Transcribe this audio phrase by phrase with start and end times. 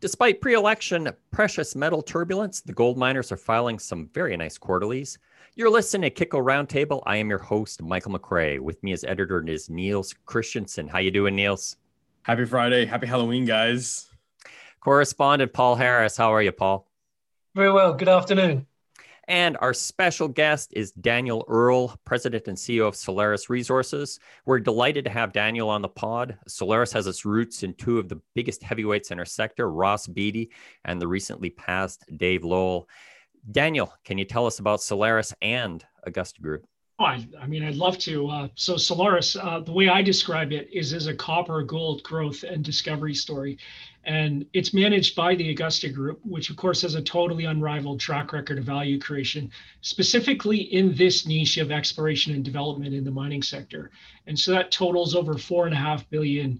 [0.00, 5.18] Despite pre election precious metal turbulence, the gold miners are filing some very nice quarterlies.
[5.56, 7.02] You're listening to Kitco Roundtable.
[7.04, 8.60] I am your host, Michael McRae.
[8.60, 10.86] With me as editor is Niels Christensen.
[10.86, 11.78] How you doing, Niels?
[12.22, 12.84] Happy Friday.
[12.86, 14.08] Happy Halloween, guys.
[14.78, 16.16] Correspondent Paul Harris.
[16.16, 16.88] How are you, Paul?
[17.56, 17.92] Very well.
[17.92, 18.67] Good afternoon.
[19.28, 24.18] And our special guest is Daniel Earle, President and CEO of Solaris Resources.
[24.46, 26.38] We're delighted to have Daniel on the pod.
[26.48, 30.50] Solaris has its roots in two of the biggest heavyweights in our sector, Ross Beatty
[30.86, 32.88] and the recently passed Dave Lowell.
[33.50, 36.64] Daniel, can you tell us about Solaris and Augusta Group?
[36.98, 38.28] Oh, I, I, mean, I'd love to.
[38.28, 42.42] Uh, so Solaris, uh, the way I describe it is as a copper gold growth
[42.42, 43.58] and discovery story.
[44.08, 48.32] And it's managed by the Augusta Group, which of course has a totally unrivaled track
[48.32, 49.50] record of value creation,
[49.82, 53.90] specifically in this niche of exploration and development in the mining sector.
[54.26, 56.58] And so that totals over four and a half billion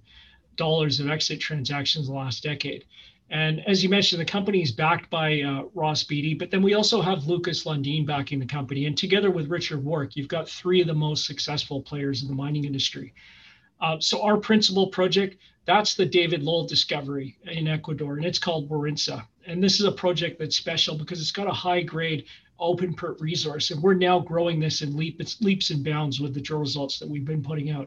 [0.57, 2.85] dollars of exit transactions the last decade.
[3.31, 6.75] And as you mentioned, the company is backed by uh, Ross Beatty, but then we
[6.75, 8.85] also have Lucas Lundin backing the company.
[8.85, 12.35] And together with Richard Warke, you've got three of the most successful players in the
[12.35, 13.15] mining industry.
[13.81, 15.37] Uh, so our principal project,
[15.69, 19.23] that's the David Lowell discovery in Ecuador, and it's called Warintza.
[19.47, 22.25] And this is a project that's special because it's got a high grade
[22.59, 26.41] open pit resource, and we're now growing this in leaps, leaps and bounds with the
[26.41, 27.87] drill results that we've been putting out.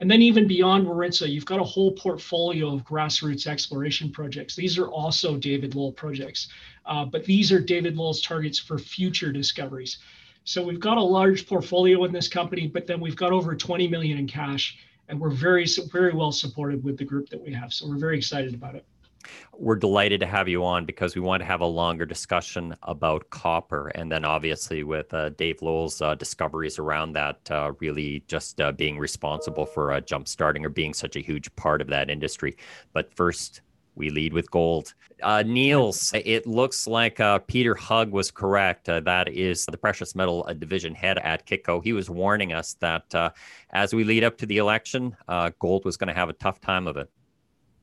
[0.00, 4.54] And then even beyond Warintza, you've got a whole portfolio of grassroots exploration projects.
[4.54, 6.48] These are also David Lowell projects,
[6.84, 9.96] uh, but these are David Lowell's targets for future discoveries.
[10.44, 13.88] So we've got a large portfolio in this company, but then we've got over 20
[13.88, 14.76] million in cash
[15.12, 17.72] and we're very very well supported with the group that we have.
[17.72, 18.84] So we're very excited about it.
[19.52, 23.28] We're delighted to have you on because we want to have a longer discussion about
[23.30, 28.60] copper, and then obviously with uh, Dave Lowell's uh, discoveries around that, uh, really just
[28.60, 32.10] uh, being responsible for uh, jump starting or being such a huge part of that
[32.10, 32.56] industry.
[32.94, 33.60] But first,
[33.94, 34.94] we lead with gold.
[35.22, 38.88] Uh, Niels, it looks like uh, Peter Hug was correct.
[38.88, 41.82] Uh, that is the precious metal uh, division head at Kitco.
[41.82, 43.30] He was warning us that uh,
[43.70, 46.60] as we lead up to the election, uh, gold was going to have a tough
[46.60, 47.10] time of it.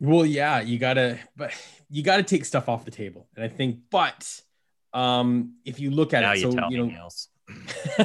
[0.01, 1.51] Well, yeah, you gotta, but
[1.89, 4.41] you gotta take stuff off the table, and I think, but
[4.93, 7.27] um, if you look at now it, you so tell you know, me, Niels.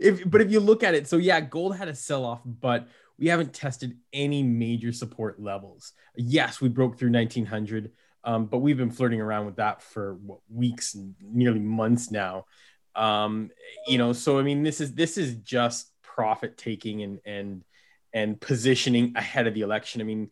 [0.00, 2.88] if but if you look at it, so yeah, gold had a sell off, but
[3.18, 5.92] we haven't tested any major support levels.
[6.16, 7.92] Yes, we broke through 1900,
[8.24, 12.46] um, but we've been flirting around with that for what, weeks and nearly months now.
[12.94, 13.50] Um,
[13.86, 17.64] you know, so I mean, this is this is just profit taking and and
[18.12, 20.00] and positioning ahead of the election.
[20.00, 20.30] I mean,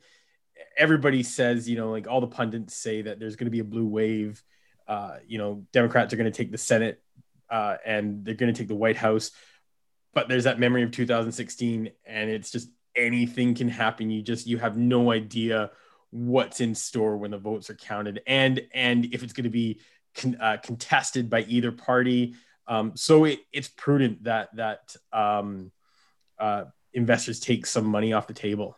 [0.76, 3.64] everybody says, you know, like all the pundits say that there's going to be a
[3.64, 4.42] blue wave.
[4.88, 7.02] Uh, you know, Democrats are going to take the Senate
[7.50, 9.30] uh, and they're going to take the White House.
[10.14, 14.10] But there's that memory of 2016, and it's just anything can happen.
[14.10, 15.70] You just you have no idea
[16.10, 19.80] what's in store when the votes are counted, and and if it's going to be
[20.14, 22.34] con, uh, contested by either party.
[22.68, 25.70] Um, so it, it's prudent that that um,
[26.38, 28.76] uh, investors take some money off the table.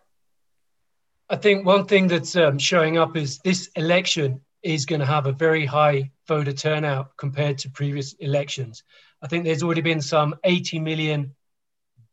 [1.30, 5.26] I think one thing that's um, showing up is this election is going to have
[5.26, 8.82] a very high voter turnout compared to previous elections.
[9.22, 11.34] I think there's already been some 80 million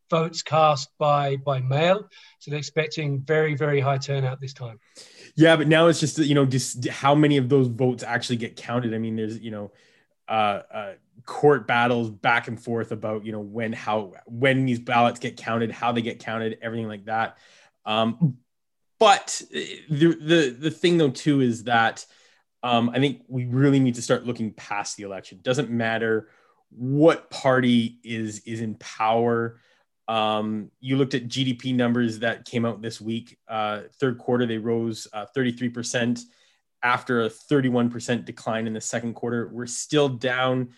[0.09, 2.07] votes cast by by mail.
[2.39, 4.79] So they're expecting very very high turnout this time.
[5.35, 8.55] Yeah, but now it's just you know just how many of those votes actually get
[8.55, 8.93] counted.
[8.93, 9.71] I mean, there's you know
[10.27, 10.93] uh, uh,
[11.25, 15.71] court battles back and forth about you know when how when these ballots get counted,
[15.71, 17.37] how they get counted, everything like that.
[17.85, 18.37] Um,
[18.99, 22.05] but the the the thing though too is that
[22.63, 25.39] um, I think we really need to start looking past the election.
[25.43, 26.29] Doesn't matter
[26.69, 29.59] what party is is in power.
[30.07, 33.37] Um, you looked at GDP numbers that came out this week.
[33.47, 36.21] Uh, third quarter, they rose uh, 33%
[36.83, 39.49] after a 31% decline in the second quarter.
[39.51, 40.69] We're still down.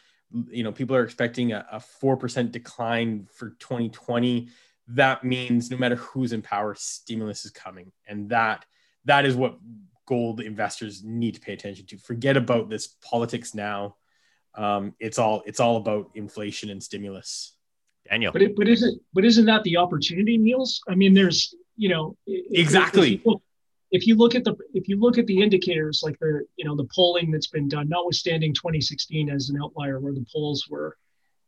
[0.49, 4.47] You know, people are expecting a, a 4% decline for 2020.
[4.89, 7.91] That means no matter who's in power, stimulus is coming.
[8.07, 8.65] And that
[9.03, 9.57] that is what
[10.05, 11.97] gold investors need to pay attention to.
[11.97, 13.97] Forget about this politics now.
[14.55, 17.56] Um, it's all it's all about inflation and stimulus.
[18.09, 18.31] Daniel.
[18.31, 20.81] But it, but isn't but isn't that the opportunity, Niels?
[20.87, 23.15] I mean, there's you know exactly.
[23.15, 23.41] If you, look,
[23.91, 26.75] if you look at the if you look at the indicators like the you know
[26.75, 30.97] the polling that's been done, notwithstanding 2016 as an outlier where the polls were,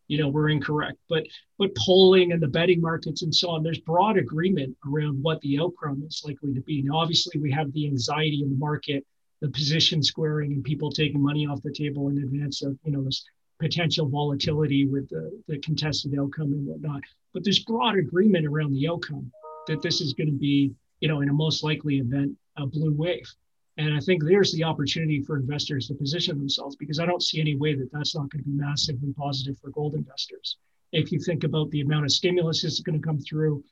[0.07, 1.23] you know, were incorrect, but
[1.57, 5.59] but polling and the betting markets and so on, there's broad agreement around what the
[5.59, 6.81] outcome is likely to be.
[6.81, 9.05] Now, obviously, we have the anxiety in the market,
[9.41, 13.03] the position squaring, and people taking money off the table in advance of you know
[13.03, 13.23] this
[13.59, 17.01] potential volatility with the, the contested outcome and whatnot.
[17.33, 19.31] But there's broad agreement around the outcome
[19.67, 20.71] that this is going to be,
[21.01, 23.29] you know, in a most likely event, a blue wave.
[23.77, 27.39] And I think there's the opportunity for investors to position themselves because I don't see
[27.39, 30.57] any way that that's not going to be massively positive for gold investors.
[30.91, 33.63] If you think about the amount of stimulus that's going to come through,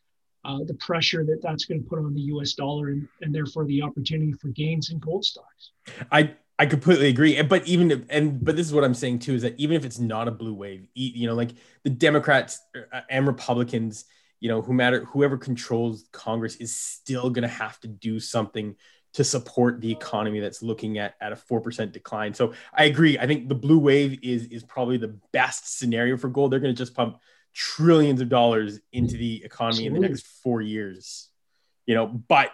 [0.46, 3.66] uh, the pressure that that's going to put on the US dollar and, and therefore
[3.66, 5.72] the opportunity for gains in gold stocks.
[6.12, 7.40] I, I completely agree.
[7.44, 9.86] But even if, and but this is what I'm saying too is that even if
[9.86, 11.52] it's not a blue wave, you know, like
[11.84, 12.60] the Democrats
[12.92, 14.06] uh, and Republicans,
[14.40, 18.76] you know, who matter whoever controls Congress is still going to have to do something
[19.14, 22.34] to support the economy that's looking at at a 4% decline.
[22.34, 23.18] So I agree.
[23.18, 26.52] I think the blue wave is is probably the best scenario for gold.
[26.52, 27.20] They're going to just pump
[27.54, 29.96] trillions of dollars into the economy Absolutely.
[29.96, 31.30] in the next 4 years.
[31.86, 32.52] You know, but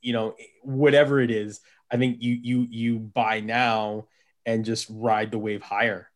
[0.00, 1.60] you know, whatever it is,
[1.92, 4.06] I think you you you buy now
[4.46, 6.08] and just ride the wave higher.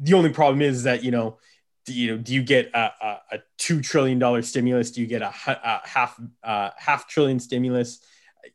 [0.00, 1.38] The only problem is that, you know,
[1.84, 5.06] do you know do you get a, a, a two trillion dollar stimulus do you
[5.06, 8.00] get a, a half half trillion stimulus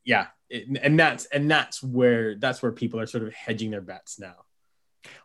[0.03, 3.81] yeah it, and that's and that's where that's where people are sort of hedging their
[3.81, 4.44] bets now.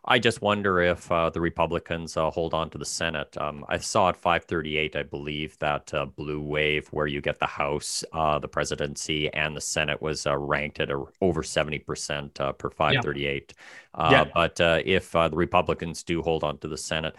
[0.05, 3.37] I just wonder if uh, the Republicans uh, hold on to the Senate.
[3.37, 7.45] Um, I saw at 538, I believe, that uh, blue wave where you get the
[7.45, 12.51] House, uh, the presidency, and the Senate was uh, ranked at a, over 70% uh,
[12.53, 13.53] per 538.
[13.97, 14.11] Yeah.
[14.11, 14.25] yeah.
[14.33, 17.15] But if the Republicans do hold on to the Senate,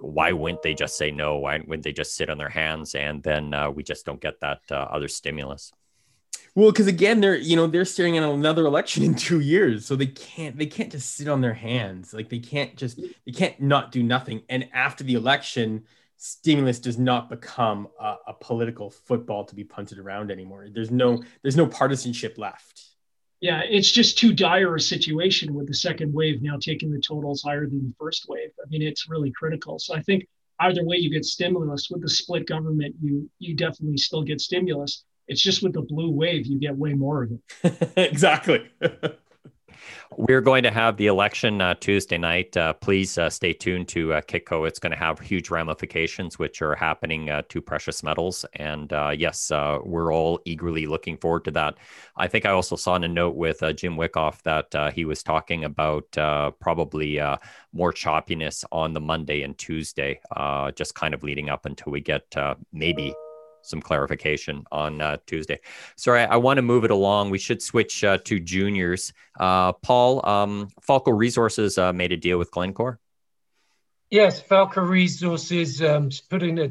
[0.00, 1.38] why wouldn't they just say no?
[1.38, 4.60] Why wouldn't they just sit on their hands and then we just don't get that
[4.70, 5.72] other stimulus?
[6.54, 9.96] Well, because again, they're you know they're staring at another election in two years, so
[9.96, 12.12] they can't they can't just sit on their hands.
[12.12, 14.42] Like they can't just they can't not do nothing.
[14.48, 15.84] And after the election,
[16.16, 20.66] stimulus does not become a, a political football to be punted around anymore.
[20.72, 22.84] There's no there's no partisanship left.
[23.40, 27.42] Yeah, it's just too dire a situation with the second wave now taking the totals
[27.42, 28.50] higher than the first wave.
[28.60, 29.78] I mean, it's really critical.
[29.78, 30.26] So I think
[30.58, 35.04] either way you get stimulus with the split government, you you definitely still get stimulus
[35.28, 37.92] it's just with the blue wave, you get way more of it.
[37.96, 38.68] exactly.
[40.16, 42.56] We're going to have the election uh, Tuesday night.
[42.56, 44.66] Uh, please uh, stay tuned to uh, Kitco.
[44.66, 48.44] It's going to have huge ramifications, which are happening uh, to precious metals.
[48.54, 51.76] And uh, yes, uh, we're all eagerly looking forward to that.
[52.16, 55.64] I think I also saw in a note with Jim Wyckoff that he was talking
[55.64, 56.10] about
[56.58, 57.20] probably
[57.72, 60.20] more choppiness on the Monday and Tuesday,
[60.74, 62.34] just kind of leading up until we get
[62.72, 63.14] maybe
[63.68, 65.60] some clarification on uh, Tuesday.
[65.96, 67.30] Sorry, I, I want to move it along.
[67.30, 69.12] We should switch uh, to juniors.
[69.38, 72.98] Uh, Paul, um, Falco Resources uh, made a deal with Glencore.
[74.10, 76.70] Yes, Falco Resources um, put in a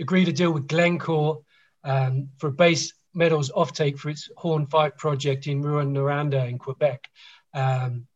[0.00, 1.42] agreed a deal with Glencore
[1.84, 7.08] um, for base metals offtake for its Horne 5 project in Rouyn-Noranda in Quebec.
[7.52, 8.06] Um,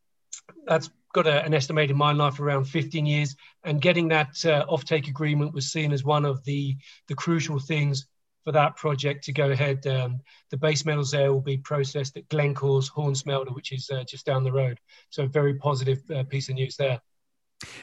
[0.67, 5.09] that's got a, an estimated mine life around 15 years, and getting that uh, offtake
[5.09, 6.77] agreement was seen as one of the,
[7.09, 8.07] the crucial things
[8.45, 9.87] for that project to go ahead.
[9.87, 10.21] Um,
[10.51, 14.27] the base metals there will be processed at Glencore's Horne Smelter, which is uh, just
[14.27, 14.79] down the road.
[15.11, 17.01] So, a very positive uh, piece of news there.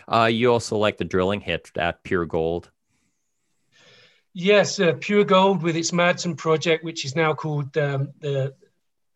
[0.07, 2.71] Uh, you also like the drilling hit at Pure Gold.
[4.33, 8.53] Yes, uh, Pure Gold with its Madsen project, which is now called um, the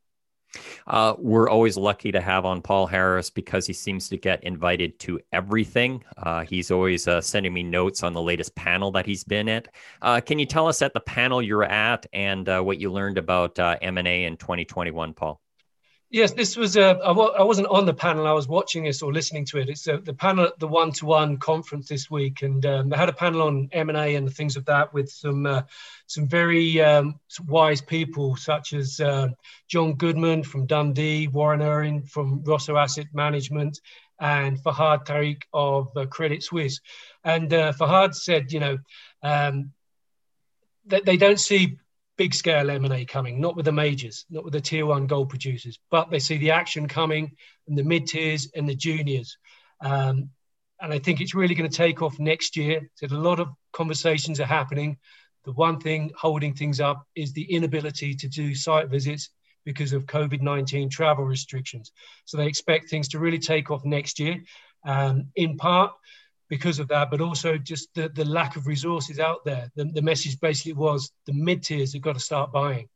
[0.87, 4.99] Uh, we're always lucky to have on Paul Harris because he seems to get invited
[5.01, 6.03] to everything.
[6.17, 9.69] Uh, he's always uh, sending me notes on the latest panel that he's been at.
[10.03, 13.19] Uh, can you tell us at the panel you're at and uh, what you learned
[13.19, 15.41] about uh, M&A in 2021, Paul?
[16.13, 16.99] Yes, this was a.
[17.05, 18.27] I w- I wasn't on the panel.
[18.27, 19.69] I was watching this or listening to it.
[19.69, 23.13] It's a, the panel at the one-to-one conference this week, and um, they had a
[23.13, 25.63] panel on M and A and things of that with some uh,
[26.09, 29.29] some very um, wise people such as uh,
[29.69, 33.81] John Goodman from Dundee, Warren Irwin from Rosseau Asset Management,
[34.19, 36.81] and Fahad Tariq of uh, Credit Suisse.
[37.23, 38.79] And uh, Fahad said, you know,
[39.23, 39.71] um,
[40.87, 41.79] that they don't see
[42.21, 45.79] big scale M&A coming, not with the majors, not with the tier one gold producers,
[45.91, 47.35] but they see the action coming
[47.67, 49.39] in the mid tiers and the juniors.
[49.81, 50.29] Um,
[50.83, 52.91] and I think it's really going to take off next year.
[52.97, 54.99] So a lot of conversations are happening.
[55.47, 59.31] The one thing holding things up is the inability to do site visits
[59.65, 61.91] because of COVID 19 travel restrictions.
[62.27, 64.45] So they expect things to really take off next year,
[64.85, 65.93] um, in part
[66.51, 69.71] because of that, but also just the, the lack of resources out there.
[69.77, 72.89] The, the message basically was the mid tiers have got to start buying.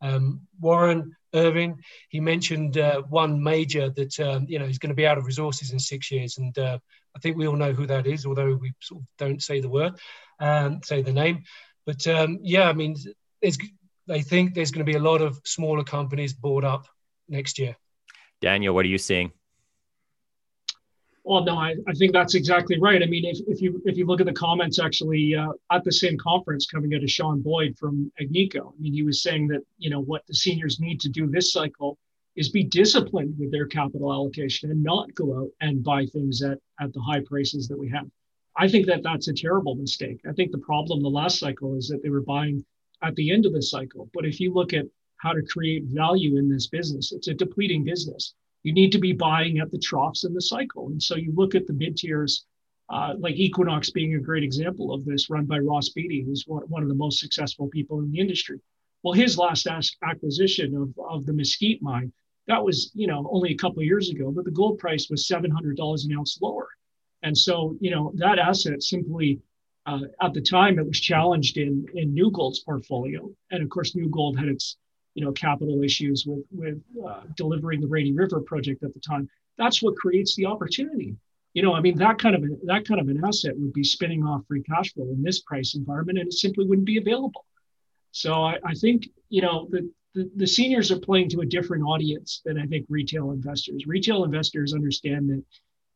[0.00, 1.76] Um, Warren Irwin.
[2.08, 5.26] He mentioned uh, one major that um, you know is going to be out of
[5.26, 6.78] resources in six years, and uh,
[7.14, 9.68] I think we all know who that is, although we sort of don't say the
[9.68, 9.94] word,
[10.38, 11.42] um, say the name.
[11.84, 12.96] But um, yeah, I mean,
[13.42, 16.86] they think there's going to be a lot of smaller companies bought up
[17.28, 17.76] next year.
[18.40, 19.32] Daniel, what are you seeing?
[21.30, 23.00] Well, no, I, I think that's exactly right.
[23.04, 25.92] I mean, if, if you if you look at the comments actually uh, at the
[25.92, 29.60] same conference coming out of Sean Boyd from Agnico, I mean, he was saying that
[29.78, 31.98] you know what the seniors need to do this cycle
[32.34, 36.58] is be disciplined with their capital allocation and not go out and buy things at
[36.80, 38.08] at the high prices that we have.
[38.56, 40.18] I think that that's a terrible mistake.
[40.28, 42.64] I think the problem the last cycle is that they were buying
[43.04, 44.10] at the end of the cycle.
[44.12, 44.86] But if you look at
[45.18, 49.12] how to create value in this business, it's a depleting business you need to be
[49.12, 50.88] buying at the troughs in the cycle.
[50.88, 52.44] And so you look at the mid tiers,
[52.88, 56.82] uh, like Equinox being a great example of this, run by Ross Beatty, who's one,
[56.82, 58.60] of the most successful people in the industry.
[59.02, 59.66] Well, his last
[60.02, 62.12] acquisition of, of the Mesquite mine,
[62.48, 66.04] that was, you know, only a couple years ago, but the gold price was $700
[66.04, 66.68] an ounce lower.
[67.22, 69.40] And so, you know, that asset simply,
[69.86, 73.30] uh, at the time, it was challenged in, in New Gold's portfolio.
[73.50, 74.76] And of course, New Gold had its
[75.14, 79.28] you know capital issues with with uh, delivering the Rainy River project at the time.
[79.58, 81.16] That's what creates the opportunity.
[81.54, 83.84] You know, I mean that kind of a, that kind of an asset would be
[83.84, 87.44] spinning off free cash flow in this price environment, and it simply wouldn't be available.
[88.12, 91.84] So I, I think you know the, the the seniors are playing to a different
[91.84, 93.86] audience than I think retail investors.
[93.86, 95.42] Retail investors understand that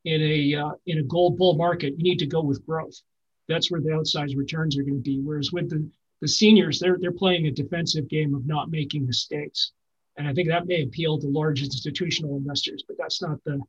[0.05, 3.01] in a uh, in a gold bull market, you need to go with growth.
[3.49, 5.21] That's where the outsized returns are going to be.
[5.21, 5.89] Whereas with the
[6.25, 9.73] the seniors they're they're playing a defensive game of not making mistakes.
[10.17, 13.61] And i think that may appeal to large institutional investors but that's not the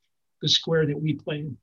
[0.41, 1.57] the square that we play in.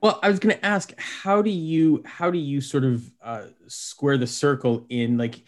[0.00, 3.44] Well i was going to ask how do you how do you sort of uh,
[3.66, 5.42] square the circle in like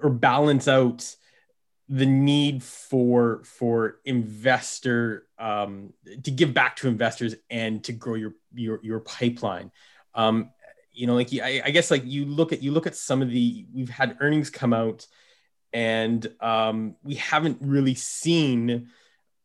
[0.00, 1.16] or balance out
[1.88, 5.92] the need for for investor um,
[6.22, 9.72] to give back to investors and to grow your your your pipeline?
[10.14, 10.50] Um,
[10.92, 13.30] you know, like I, I guess like you look at you look at some of
[13.30, 15.06] the we've had earnings come out,
[15.72, 18.88] and um, we haven't really seen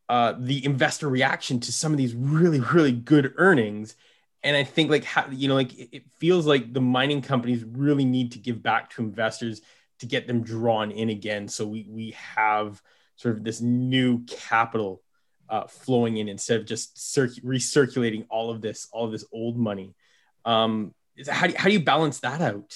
[0.09, 3.95] uh, the investor reaction to some of these really really good earnings.
[4.43, 8.05] And I think like how, you know like it feels like the mining companies really
[8.05, 9.61] need to give back to investors
[9.99, 11.47] to get them drawn in again.
[11.47, 12.81] So we we have
[13.15, 15.01] sort of this new capital
[15.49, 19.57] uh, flowing in instead of just circ- recirculating all of this all of this old
[19.57, 19.93] money.
[20.43, 20.93] Um,
[21.29, 22.75] how do you, how do you balance that out?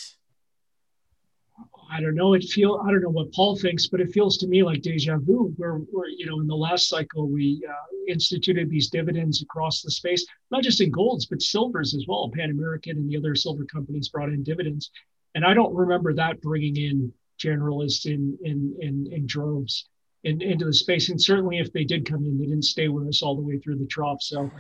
[1.92, 2.34] I don't know.
[2.34, 5.18] It feel I don't know what Paul thinks, but it feels to me like deja
[5.18, 5.54] vu.
[5.58, 7.74] Where, where you know, in the last cycle, we uh,
[8.08, 12.32] instituted these dividends across the space, not just in golds but silvers as well.
[12.34, 14.92] Pan American and the other silver companies brought in dividends,
[15.34, 19.90] and I don't remember that bringing in generalists in in in, in droves
[20.24, 21.10] in, into the space.
[21.10, 23.58] And certainly, if they did come in, they didn't stay with us all the way
[23.58, 24.22] through the trough.
[24.22, 24.52] So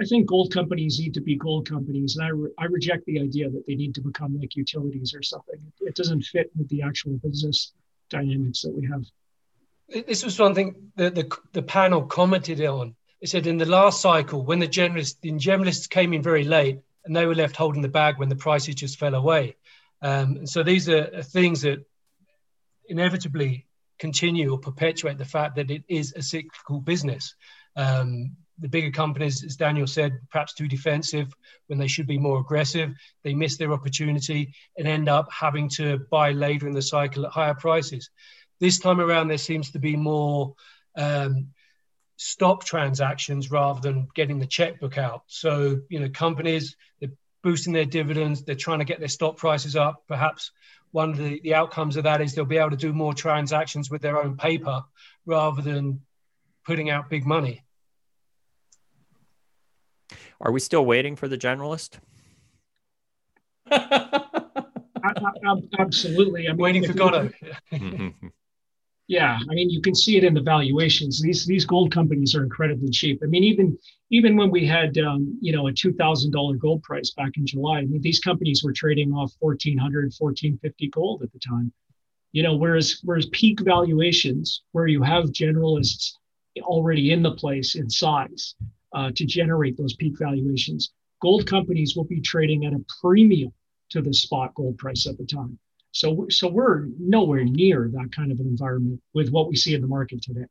[0.00, 3.20] I think gold companies need to be gold companies, and I, re- I reject the
[3.20, 5.60] idea that they need to become like utilities or something.
[5.80, 7.72] It, doesn't fit with the actual business
[8.10, 9.04] dynamics that we have.
[10.06, 12.96] This was one thing that the, the panel commented on.
[13.20, 16.80] It said in the last cycle, when the generalists, the generalists came in very late
[17.04, 19.56] and they were left holding the bag when the prices just fell away.
[20.02, 21.84] Um, and so these are things that
[22.88, 23.66] inevitably
[23.98, 27.34] continue or perpetuate the fact that it is a cyclical business.
[27.76, 31.32] Um, the bigger companies, as Daniel said, perhaps too defensive
[31.66, 32.92] when they should be more aggressive.
[33.22, 37.32] They miss their opportunity and end up having to buy later in the cycle at
[37.32, 38.10] higher prices.
[38.60, 40.54] This time around, there seems to be more
[40.96, 41.48] um,
[42.16, 45.22] stop transactions rather than getting the checkbook out.
[45.26, 47.10] So, you know, companies, they're
[47.42, 50.04] boosting their dividends, they're trying to get their stock prices up.
[50.06, 50.52] Perhaps
[50.92, 53.90] one of the, the outcomes of that is they'll be able to do more transactions
[53.90, 54.82] with their own paper
[55.26, 56.00] rather than
[56.64, 57.64] putting out big money.
[60.44, 61.98] Are we still waiting for the generalist?
[65.78, 66.46] Absolutely.
[66.46, 67.30] I'm waiting for Godot.
[69.08, 71.22] yeah, I mean, you can see it in the valuations.
[71.22, 73.20] These these gold companies are incredibly cheap.
[73.22, 73.78] I mean, even
[74.10, 77.46] even when we had um, you know a two thousand dollar gold price back in
[77.46, 81.72] July, I mean, these companies were trading off 1400 1450 gold at the time.
[82.32, 86.12] You know, whereas whereas peak valuations, where you have generalists
[86.60, 88.54] already in the place in size,
[88.94, 90.92] uh, to generate those peak valuations.
[91.20, 93.52] Gold companies will be trading at a premium
[93.90, 95.58] to the spot gold price at the time.
[95.92, 99.80] So, so we're nowhere near that kind of an environment with what we see in
[99.80, 100.46] the market today.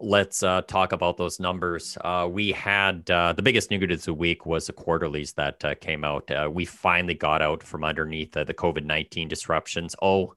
[0.00, 1.96] Let's uh, talk about those numbers.
[2.00, 5.74] Uh, we had uh, the biggest news of the week was the quarterlies that uh,
[5.76, 6.28] came out.
[6.30, 9.94] Uh, we finally got out from underneath the COVID 19 disruptions.
[10.02, 10.34] Oh,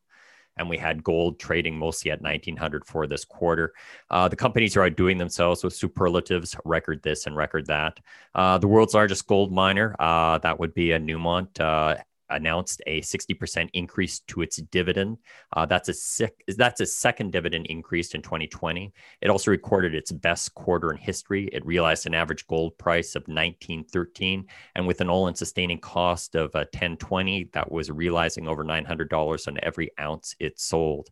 [0.57, 3.73] and we had gold trading mostly at 1900 for this quarter.
[4.09, 7.99] Uh, the companies are outdoing themselves with superlatives, record this and record that.
[8.33, 11.95] Uh, the world's largest gold miner, uh, that would be a Newmont, uh,
[12.29, 15.17] announced a 60% increase to its dividend.
[15.53, 18.93] Uh, that's a sick, that's a second dividend increase in 2020.
[19.21, 21.49] It also recorded its best quarter in history.
[21.51, 26.55] It realized an average gold price of 1913, and with an all-in sustaining cost of
[26.55, 31.09] uh, 1020, that was realizing over $900 on every ounce it sold.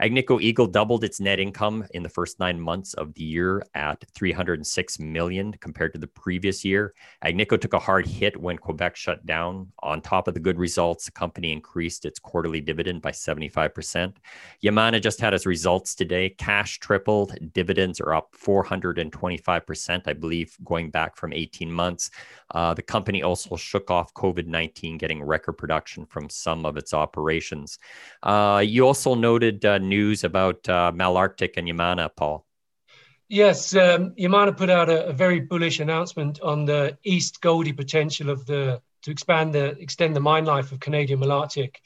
[0.00, 4.04] Agnico Eagle doubled its net income in the first nine months of the year at
[4.14, 6.94] 306 million compared to the previous year.
[7.24, 9.66] Agnico took a hard hit when Quebec shut down.
[9.80, 14.14] On top of the good results, the company increased its quarterly dividend by 75%.
[14.62, 16.30] Yamana just had its results today.
[16.30, 22.10] Cash tripled, dividends are up 425%, I believe, going back from 18 months.
[22.52, 26.94] Uh, the company also shook off COVID 19, getting record production from some of its
[26.94, 27.78] operations.
[28.22, 32.44] Uh, you also noted uh, news about uh, Malartic and Yamana, Paul.
[33.28, 38.30] Yes, um, Yamana put out a, a, very bullish announcement on the East Gouldie potential
[38.30, 41.76] of the to expand the extend the mine life of Canadian Malartic.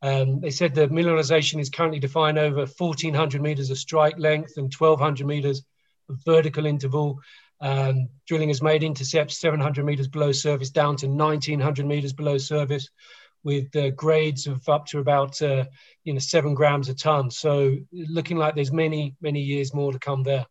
[0.00, 4.72] Um, they said the mineralization is currently defined over 1,400 meters of strike length and
[4.72, 5.62] 1,200 meters
[6.08, 7.20] of vertical interval.
[7.60, 12.88] Um, drilling has made intercepts 700 meters below surface down to 1900 meters below surface
[13.44, 15.64] with uh, grades of up to about uh,
[16.04, 17.30] you know seven grams a ton.
[17.30, 20.46] So looking like there's many many years more to come there.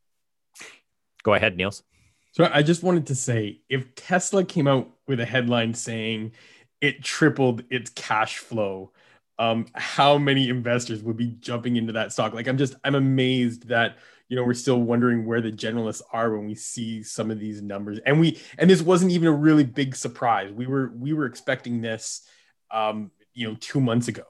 [1.23, 1.83] Go ahead, Niels.
[2.31, 6.31] So I just wanted to say, if Tesla came out with a headline saying
[6.79, 8.91] it tripled its cash flow,
[9.37, 12.33] um, how many investors would be jumping into that stock?
[12.33, 13.97] Like I'm just I'm amazed that
[14.31, 17.61] you know we're still wondering where the generalists are when we see some of these
[17.61, 21.25] numbers and we and this wasn't even a really big surprise we were we were
[21.25, 22.21] expecting this
[22.71, 24.23] um you know two months ago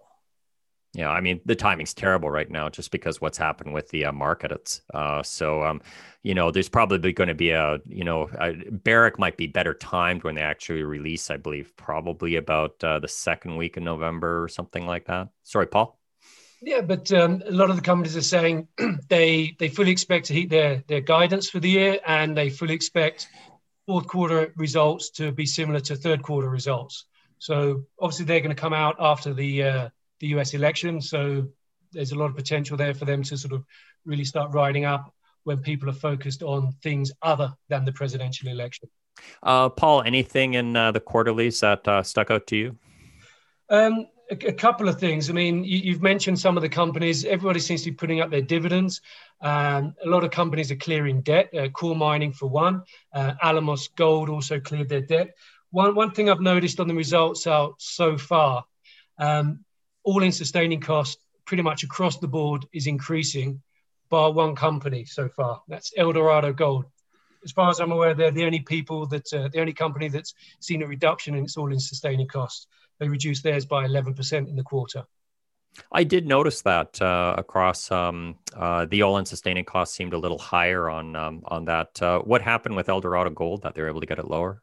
[0.94, 4.12] yeah, I mean the timing's terrible right now, just because what's happened with the uh,
[4.12, 4.82] markets.
[4.94, 5.82] Uh, so, um,
[6.22, 9.74] you know, there's probably going to be a, you know, a, Barrick might be better
[9.74, 11.32] timed when they actually release.
[11.32, 15.30] I believe probably about uh, the second week in November or something like that.
[15.44, 15.98] Sorry, Paul.
[16.62, 18.68] Yeah, but um, a lot of the companies are saying
[19.08, 22.74] they they fully expect to hit their their guidance for the year, and they fully
[22.74, 23.30] expect
[23.88, 27.06] fourth quarter results to be similar to third quarter results.
[27.42, 31.48] So obviously they're going to come out after the uh, the US election, so
[31.92, 33.66] there's a lot of potential there for them to sort of
[34.06, 35.12] really start riding up
[35.44, 38.88] when people are focused on things other than the presidential election.
[39.42, 42.78] Uh, Paul, anything in uh, the quarterlies that uh, stuck out to you?
[43.72, 45.28] Um, a, a, couple of things.
[45.32, 47.26] I mean, you, have mentioned some of the companies.
[47.26, 49.02] Everybody seems to be putting up their dividends.
[49.42, 51.50] Um, a lot of companies are clearing debt.
[51.58, 52.84] Uh, Coeur Mining, for one.
[53.12, 55.36] Uh, Alamos Gold also cleared their debt.
[55.72, 58.66] One one thing I've noticed on the results out so far,
[59.18, 59.64] um,
[60.04, 63.62] all-in sustaining cost pretty much across the board is increasing,
[64.10, 65.62] bar one company so far.
[65.68, 66.86] That's Eldorado Gold.
[67.44, 70.34] As far as I'm aware, they're the only people that uh, the only company that's
[70.60, 72.68] seen a reduction in its all-in sustaining cost.
[73.00, 75.06] They reduced theirs by 11% in the quarter.
[75.92, 80.38] I did notice that uh, across um, uh, the all-in sustaining cost seemed a little
[80.38, 82.02] higher on um, on that.
[82.02, 84.62] Uh, what happened with Eldorado Gold that they're able to get it lower?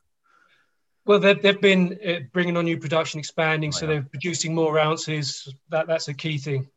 [1.09, 3.93] Well, they've, they've been uh, bringing on new production, expanding, oh, so yeah.
[3.93, 5.53] they're producing more ounces.
[5.71, 6.69] That that's a key thing.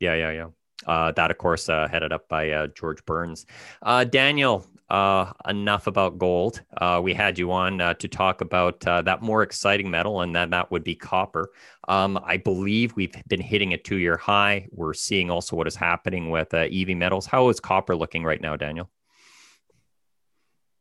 [0.00, 0.46] Yeah, yeah, yeah.
[0.88, 3.46] Uh, that, of course, uh, headed up by uh, George Burns.
[3.82, 6.62] Uh, Daniel, uh, enough about gold.
[6.76, 10.68] Uh, we had you on to talk about that more exciting metal, and then that
[10.72, 11.50] would be copper.
[11.86, 14.66] Um, I believe we've been hitting a two year high.
[14.72, 17.24] We're seeing also what is happening with EV metals.
[17.24, 18.90] How is copper looking right now, Daniel?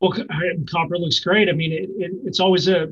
[0.06, 0.26] Well,
[0.72, 1.50] copper looks great.
[1.50, 2.88] I mean, it, it, it's always a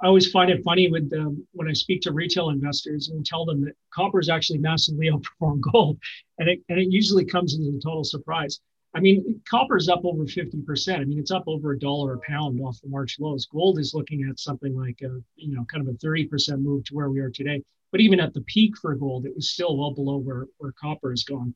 [0.00, 3.44] I always find it funny with um, when I speak to retail investors and tell
[3.44, 5.98] them that copper is actually massively outperformed gold,
[6.38, 8.60] and it and it usually comes as a total surprise.
[8.94, 10.94] I mean, copper is up over 50%.
[10.94, 13.44] I mean, it's up over a dollar a pound off the March lows.
[13.44, 16.94] Gold is looking at something like a, you know, kind of a 30% move to
[16.94, 17.62] where we are today.
[17.92, 21.10] But even at the peak for gold, it was still well below where, where copper
[21.10, 21.54] has gone.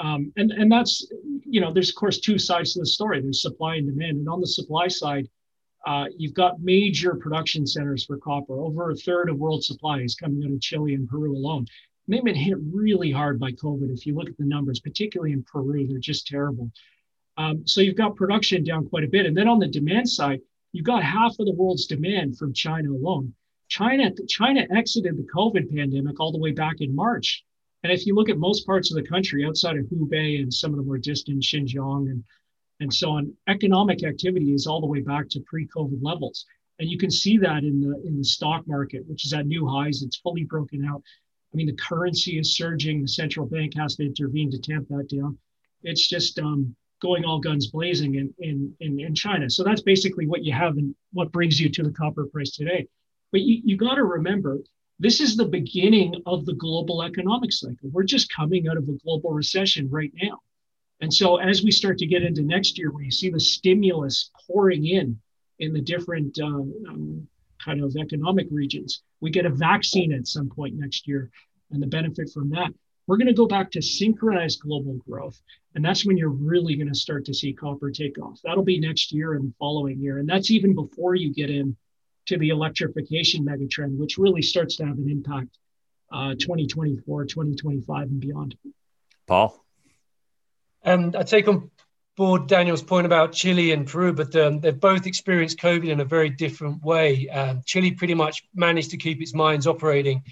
[0.00, 1.06] Um, and, and that's,
[1.44, 3.20] you know, there's of course two sides to the story.
[3.20, 4.16] There's supply and demand.
[4.16, 5.28] And on the supply side,
[5.86, 8.60] uh, you've got major production centers for copper.
[8.60, 11.66] Over a third of world supply is coming out of Chile and Peru alone.
[12.06, 13.92] And they've been hit really hard by COVID.
[13.92, 16.70] If you look at the numbers, particularly in Peru, they're just terrible.
[17.36, 19.26] Um, so you've got production down quite a bit.
[19.26, 20.40] And then on the demand side,
[20.72, 23.34] you've got half of the world's demand from China alone.
[23.68, 27.44] China, China exited the COVID pandemic all the way back in March.
[27.82, 30.70] And if you look at most parts of the country outside of Hubei and some
[30.72, 32.24] of the more distant Xinjiang and
[32.80, 33.32] and so on.
[33.46, 36.46] Economic activity is all the way back to pre-COVID levels,
[36.78, 39.66] and you can see that in the in the stock market, which is at new
[39.66, 40.02] highs.
[40.02, 41.02] It's fully broken out.
[41.52, 43.02] I mean, the currency is surging.
[43.02, 45.38] The central bank has to intervene to tamp that down.
[45.82, 49.50] It's just um, going all guns blazing in, in, in, in, China.
[49.50, 52.86] So that's basically what you have and what brings you to the copper price today.
[53.32, 54.58] But you, you got to remember,
[55.00, 57.88] this is the beginning of the global economic cycle.
[57.90, 60.40] We're just coming out of a global recession right now.
[61.00, 64.30] And so as we start to get into next year, where you see the stimulus
[64.46, 65.18] pouring in
[65.58, 67.26] in the different uh, um,
[67.64, 71.30] kind of economic regions, we get a vaccine at some point next year
[71.70, 72.68] and the benefit from that.
[73.06, 75.40] We're going to go back to synchronized global growth.
[75.74, 78.38] And that's when you're really going to start to see copper take off.
[78.44, 80.18] That'll be next year and the following year.
[80.18, 81.74] And that's even before you get in
[82.30, 85.58] to the electrification megatrend, which really starts to have an impact
[86.12, 88.56] uh, 2024, 2025, and beyond.
[89.26, 89.64] Paul?
[90.82, 91.70] And I take on
[92.16, 96.04] board Daniel's point about Chile and Peru, but um, they've both experienced COVID in a
[96.04, 97.28] very different way.
[97.28, 100.22] Um, Chile pretty much managed to keep its mines operating,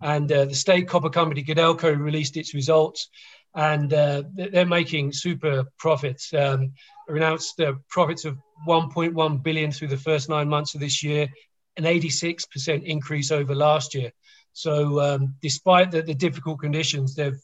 [0.00, 3.10] and uh, the state copper company Codelco released its results,
[3.54, 6.32] and uh, they're making super profits.
[6.32, 6.72] Um,
[7.08, 11.28] announced uh, profits of 1.1 billion through the first nine months of this year,
[11.76, 14.12] an 86% increase over last year.
[14.52, 17.40] So, um, despite the, the difficult conditions, they've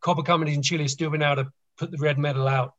[0.00, 2.74] copper companies in Chile have still been able to put the red metal out.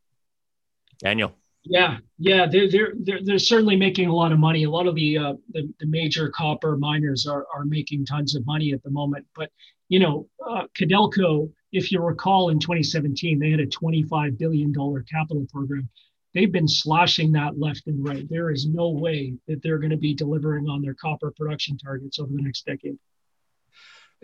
[0.99, 1.35] Daniel.
[1.69, 4.63] Yeah, yeah, they're they're they're, they're certainly making a lot of money.
[4.63, 8.45] A lot of the uh, the, the major copper miners are are making tons of
[8.45, 9.25] money at the moment.
[9.35, 9.49] But
[9.89, 15.01] you know, uh, Codelco, if you recall, in 2017, they had a 25 billion dollar
[15.01, 15.89] capital program.
[16.37, 18.29] They've been slashing that left and right.
[18.29, 22.19] There is no way that they're going to be delivering on their copper production targets
[22.19, 22.99] over the next decade.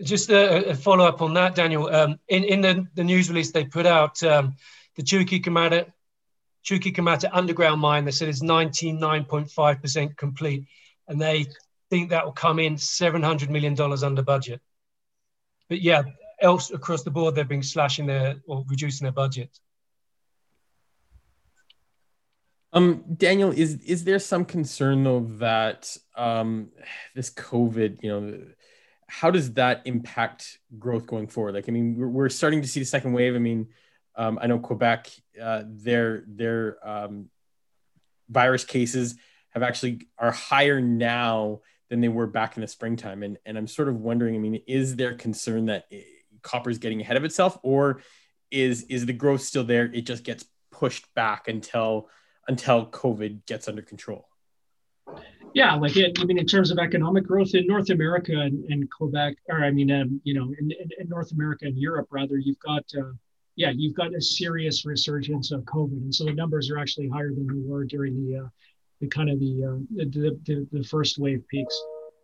[0.00, 1.92] Just a, a follow up on that, Daniel.
[1.92, 4.54] Um, in in the, the news release they put out, um,
[4.94, 5.92] the Chuquicamata,
[6.64, 10.68] Chuquicamata underground mine, they said is 99.5% complete.
[11.08, 11.46] And they
[11.90, 14.60] think that will come in $700 million under budget.
[15.68, 16.04] But yeah,
[16.40, 19.50] else across the board, they've been slashing their or reducing their budget.
[22.74, 26.70] Um, Daniel, is is there some concern though that um,
[27.14, 28.40] this COVID, you know,
[29.06, 31.54] how does that impact growth going forward?
[31.54, 33.36] Like, I mean, we're, we're starting to see the second wave.
[33.36, 33.68] I mean,
[34.16, 35.08] um, I know Quebec,
[35.40, 37.30] uh, their their um,
[38.28, 39.14] virus cases
[39.50, 41.60] have actually are higher now
[41.90, 44.34] than they were back in the springtime, and and I'm sort of wondering.
[44.34, 46.00] I mean, is there concern that eh,
[46.42, 48.02] copper is getting ahead of itself, or
[48.50, 49.84] is is the growth still there?
[49.84, 52.08] It just gets pushed back until
[52.48, 54.28] until COVID gets under control.
[55.54, 58.90] Yeah, like it, I mean, in terms of economic growth in North America and, and
[58.90, 62.58] Quebec, or I mean, um, you know, in, in, North America and Europe, rather, you've
[62.58, 63.12] got, uh,
[63.54, 67.30] yeah, you've got a serious resurgence of COVID, and so the numbers are actually higher
[67.30, 68.48] than they were during the, uh,
[69.00, 71.80] the kind of the, uh, the, the, the first wave peaks.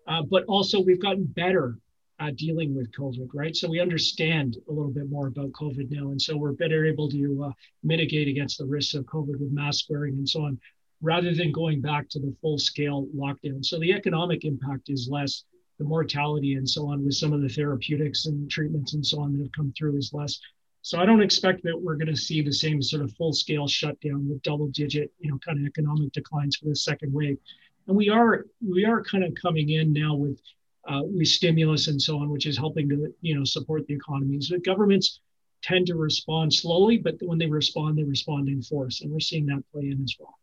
[0.09, 1.79] Uh, but also, we've gotten better
[2.21, 3.57] at dealing with COVID, right?
[3.57, 7.09] So we understand a little bit more about COVID now, and so we're better able
[7.11, 7.53] to uh,
[7.83, 10.59] mitigate against the risks of COVID with mask wearing and so on
[11.03, 13.65] rather than going back to the full scale lockdown.
[13.65, 15.45] So the economic impact is less,
[15.79, 19.33] the mortality and so on with some of the therapeutics and treatments and so on
[19.33, 20.39] that have come through is less.
[20.83, 23.67] So I don't expect that we're going to see the same sort of full scale
[23.67, 27.39] shutdown with double digit, you know, kind of economic declines for the second wave.
[27.87, 30.39] And we are we are kind of coming in now with
[30.89, 34.49] uh, with stimulus and so on, which is helping to you know support the economies.
[34.51, 35.21] But governments
[35.63, 39.47] tend to respond slowly, but when they respond, they respond in force, and we're seeing
[39.47, 40.35] that play in as well.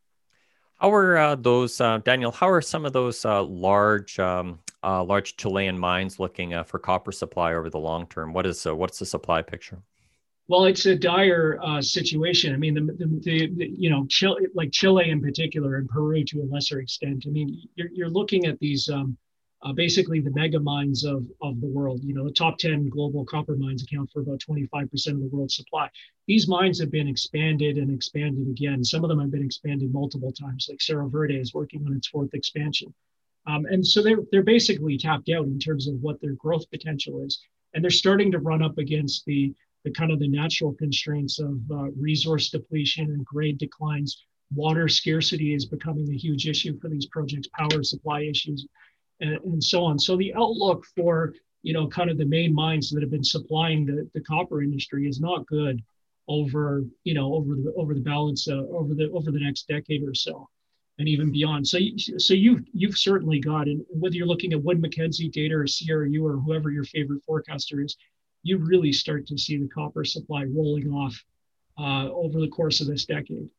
[0.79, 2.31] How are uh, those, uh, Daniel?
[2.31, 6.77] How are some of those uh, large, um, uh, large Chilean mines looking uh, for
[6.77, 8.31] copper supply over the long term?
[8.31, 9.79] What is uh, what's the supply picture?
[10.49, 12.53] Well, it's a dire situation.
[12.53, 16.23] I mean, the, the, the, the, you know, Chile, like Chile in particular, and Peru
[16.23, 17.25] to a lesser extent.
[17.27, 19.17] I mean, you're, you're looking at these um,
[19.63, 22.03] uh, basically the mega mines of, of the world.
[22.03, 24.73] You know, the top 10 global copper mines account for about 25%
[25.07, 25.89] of the world's supply.
[26.27, 28.83] These mines have been expanded and expanded again.
[28.83, 32.07] Some of them have been expanded multiple times, like Cerro Verde is working on its
[32.07, 32.93] fourth expansion.
[33.47, 37.23] Um, and so they're, they're basically tapped out in terms of what their growth potential
[37.25, 37.39] is.
[37.73, 39.53] And they're starting to run up against the,
[39.85, 44.25] the kind of the natural constraints of uh, resource depletion and grade declines.
[44.53, 48.65] Water scarcity is becoming a huge issue for these projects, power supply issues
[49.19, 49.99] and, and so on.
[49.99, 53.85] So the outlook for you know kind of the main mines that have been supplying
[53.85, 55.81] the, the copper industry is not good
[56.27, 60.03] over you know over the over the balance uh, over the over the next decade
[60.03, 60.47] or so
[60.99, 61.77] and even beyond so
[62.17, 66.25] so you've you've certainly got and whether you're looking at wood mackenzie data or cru
[66.25, 67.95] or whoever your favorite forecaster is
[68.43, 71.21] you really start to see the copper supply rolling off
[71.79, 73.49] uh, over the course of this decade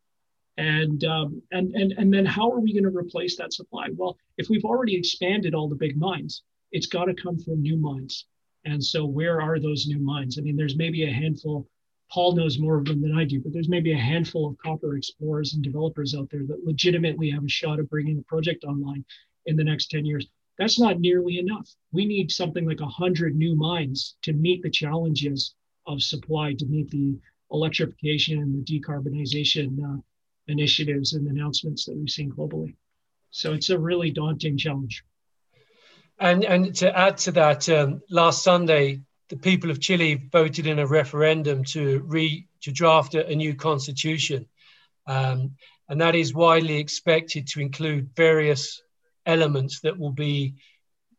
[0.59, 3.87] and, um, and, and, and then how are we going to replace that supply?
[3.95, 6.43] Well, if we've already expanded all the big mines,
[6.73, 8.27] it's got to come from new mines.
[8.65, 10.37] And so, where are those new mines?
[10.37, 11.69] I mean, there's maybe a handful.
[12.11, 14.97] Paul knows more of them than I do, but there's maybe a handful of copper
[14.97, 19.05] explorers and developers out there that legitimately have a shot of bringing a project online
[19.47, 20.27] in the next 10 years.
[20.59, 21.73] That's not nearly enough.
[21.93, 25.55] We need something like 100 new mines to meet the challenges
[25.87, 27.17] of supply, to meet the
[27.53, 30.01] electrification and the decarbonization uh,
[30.49, 32.75] initiatives and announcements that we've seen globally.
[33.31, 35.05] So it's a really daunting challenge.
[36.19, 40.79] And and to add to that, um, last Sunday, the people of Chile voted in
[40.79, 44.47] a referendum to re to draft a, a new constitution,
[45.07, 45.55] um,
[45.89, 48.83] and that is widely expected to include various
[49.27, 50.55] elements that will be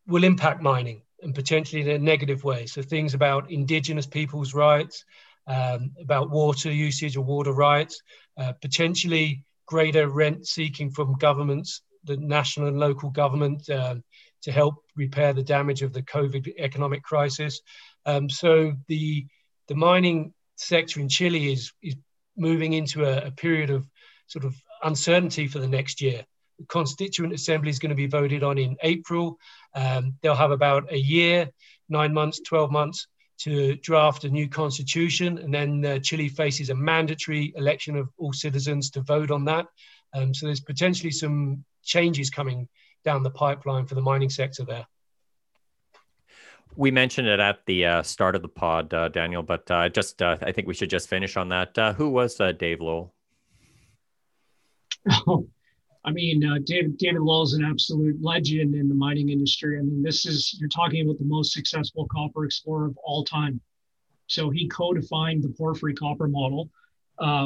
[0.06, 2.66] will impact mining and potentially in a negative way.
[2.66, 5.06] So things about indigenous people's rights,
[5.50, 8.02] um, about water usage or water rights,
[8.38, 14.04] uh, potentially greater rent seeking from governments, the national and local government, um,
[14.44, 17.62] to help repair the damage of the COVID economic crisis.
[18.06, 19.26] Um, so the
[19.68, 21.96] the mining sector in Chile is is
[22.38, 23.86] moving into a, a period of
[24.28, 26.24] sort of uncertainty for the next year.
[26.60, 29.38] The Constituent Assembly is going to be voted on in April.
[29.74, 31.50] Um, they'll have about a year,
[31.90, 33.08] nine months, 12 months
[33.40, 35.38] to draft a new constitution.
[35.38, 39.66] And then uh, Chile faces a mandatory election of all citizens to vote on that.
[40.14, 42.68] Um, so there's potentially some changes coming
[43.06, 44.86] down the pipeline for the mining sector there.
[46.76, 50.22] We mentioned it at the uh, start of the pod, uh, Daniel, but uh, just
[50.22, 51.78] uh, I think we should just finish on that.
[51.78, 53.14] Uh, who was uh, Dave Lowell?
[56.06, 59.78] I mean, David David Lowell is an absolute legend in the mining industry.
[59.78, 63.60] I mean, this is you're talking about the most successful copper explorer of all time.
[64.28, 66.70] So he co-defined the porphyry copper model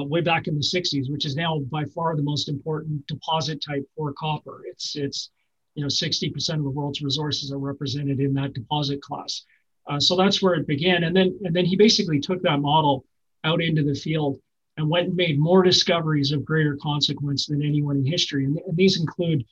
[0.07, 3.83] way back in the 60s, which is now by far the most important deposit type
[3.95, 4.61] for copper.
[4.65, 5.31] It's it's
[5.75, 9.43] you know 60% of the world's resources are represented in that deposit class.
[9.87, 13.05] Uh, so that's where it began, and then and then he basically took that model
[13.43, 14.39] out into the field
[14.77, 18.45] and went and made more discoveries of greater consequence than anyone in history.
[18.45, 19.45] And, and these include,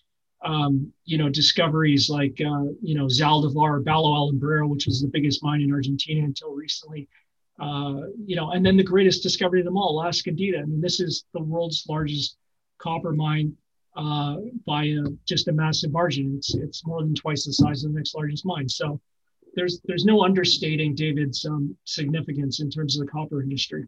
[0.44, 5.44] um, you know, discoveries like uh, you know Zaldivar, Bajo Alumbrera, which was the biggest
[5.44, 7.08] mine in Argentina until recently.
[7.60, 10.60] Uh, you know, and then the greatest discovery of them all, La Escondida.
[10.62, 12.38] I mean, this is the world's largest
[12.80, 13.56] copper mine
[13.96, 16.34] uh, by a, just a massive margin.
[16.38, 18.68] It's it's more than twice the size of the next largest mine.
[18.68, 19.00] So
[19.56, 23.88] there's there's no understating David's um, significance in terms of the copper industry.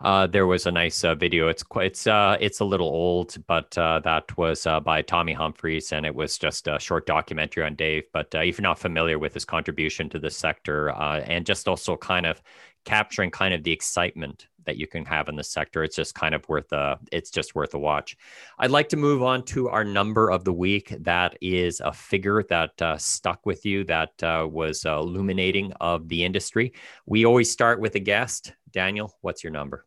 [0.00, 1.48] Uh, there was a nice uh, video.
[1.48, 5.32] It's quite, it's uh, it's a little old, but uh, that was uh, by Tommy
[5.32, 8.04] Humphreys, and it was just a short documentary on Dave.
[8.12, 11.96] But uh, if you're not familiar with his contribution to the sector, and just also
[11.96, 12.40] kind of
[12.84, 15.82] capturing kind of the excitement that you can have in the sector.
[15.82, 18.16] It's just kind of worth a it's just worth a watch.
[18.58, 20.94] I'd like to move on to our number of the week.
[21.00, 26.06] That is a figure that uh, stuck with you that uh, was uh, illuminating of
[26.08, 26.74] the industry.
[27.06, 28.52] We always start with a guest.
[28.70, 29.86] Daniel, what's your number?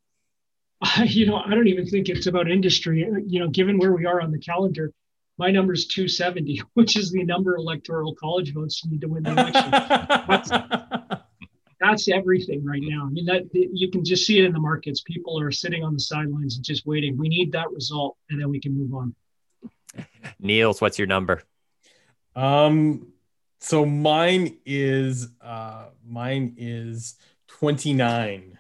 [1.06, 3.08] You know, I don't even think it's about industry.
[3.28, 4.92] You know, given where we are on the calendar,
[5.38, 9.08] my number is 270, which is the number of electoral college votes you need to
[9.08, 11.21] win the election.
[11.82, 13.08] that's everything right now.
[13.08, 15.02] I mean, that you can just see it in the markets.
[15.02, 17.18] People are sitting on the sidelines and just waiting.
[17.18, 19.16] We need that result, and then we can move on.
[20.40, 21.42] Niels, what's your number?
[22.36, 23.08] Um,
[23.60, 27.16] so mine is uh, mine is
[27.48, 28.60] twenty nine.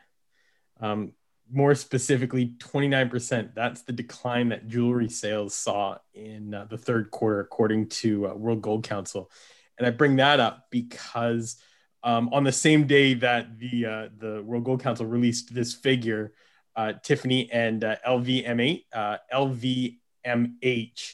[0.80, 1.14] Um,
[1.52, 3.54] more specifically, twenty nine percent.
[3.54, 8.34] That's the decline that jewelry sales saw in uh, the third quarter, according to uh,
[8.34, 9.30] World Gold Council.
[9.78, 11.58] And I bring that up because
[12.04, 16.34] um, on the same day that the uh, the World Gold Council released this figure,
[16.76, 21.14] uh, Tiffany and uh, LVMH uh, LVMH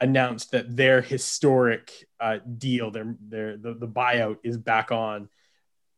[0.00, 5.28] announced that their historic uh, deal, their their the, the buyout is back on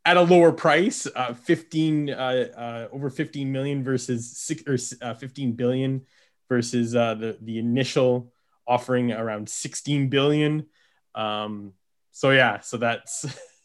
[0.07, 4.79] at a lower price, uh, 15 over 15 million versus six or
[5.15, 6.03] 15 billion
[6.49, 8.33] versus the the initial
[8.67, 10.67] offering around 16 billion.
[11.15, 11.75] Um,
[12.13, 13.27] so yeah, so that's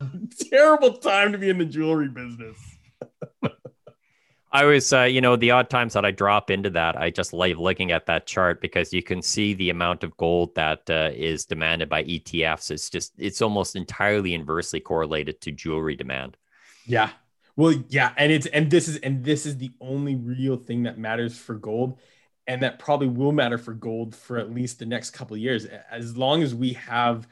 [0.50, 2.56] terrible time to be in the jewelry business.
[4.52, 7.32] I was, uh, you know, the odd times that I drop into that, I just
[7.32, 11.10] like looking at that chart because you can see the amount of gold that uh,
[11.14, 12.72] is demanded by ETFs.
[12.72, 16.36] It's just, it's almost entirely inversely correlated to jewelry demand.
[16.84, 17.10] Yeah.
[17.60, 20.98] Well, yeah, and it's and this is and this is the only real thing that
[20.98, 21.98] matters for gold,
[22.46, 25.66] and that probably will matter for gold for at least the next couple of years,
[25.90, 27.28] as long as we have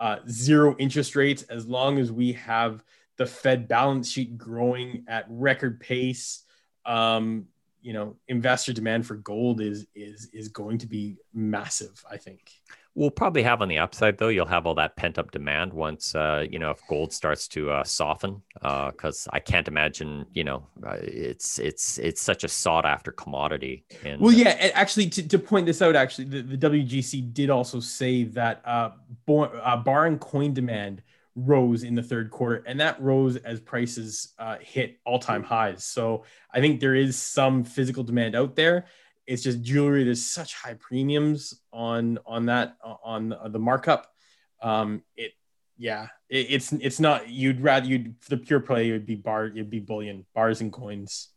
[0.00, 2.82] uh, zero interest rates as long as we have
[3.16, 6.44] the Fed balance sheet growing at record pace.
[6.86, 7.46] Um,
[7.82, 12.02] you know, investor demand for gold is is is going to be massive.
[12.10, 12.50] I think.
[12.94, 14.28] We'll probably have on the upside though.
[14.28, 17.70] You'll have all that pent up demand once uh, you know if gold starts to
[17.70, 18.42] uh, soften.
[18.54, 23.12] Because uh, I can't imagine you know uh, it's it's it's such a sought after
[23.12, 23.84] commodity.
[24.04, 27.78] And, well, yeah, actually, to, to point this out, actually, the, the WGC did also
[27.78, 28.90] say that uh,
[29.26, 31.02] bar, uh, barring coin demand
[31.36, 35.84] rose in the third quarter, and that rose as prices uh, hit all time highs.
[35.84, 38.86] So I think there is some physical demand out there
[39.30, 40.02] it's just jewelry.
[40.02, 44.12] There's such high premiums on on that on the markup.
[44.60, 45.32] Um, it
[45.78, 47.28] yeah, it, it's it's not.
[47.28, 48.88] You'd rather you'd for the pure play.
[48.88, 49.46] It would be bar.
[49.46, 51.28] It'd be bullion, bars and coins.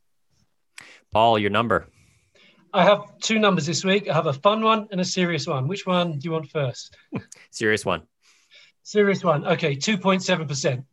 [1.12, 1.88] Paul, your number.
[2.74, 4.10] I have two numbers this week.
[4.10, 5.68] I have a fun one and a serious one.
[5.68, 6.98] Which one do you want first?
[7.52, 8.02] serious one.
[8.82, 9.46] Serious one.
[9.46, 10.84] Okay, two point seven percent.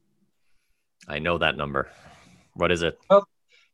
[1.09, 1.89] I know that number.
[2.53, 2.99] What is it?
[3.09, 3.27] Well,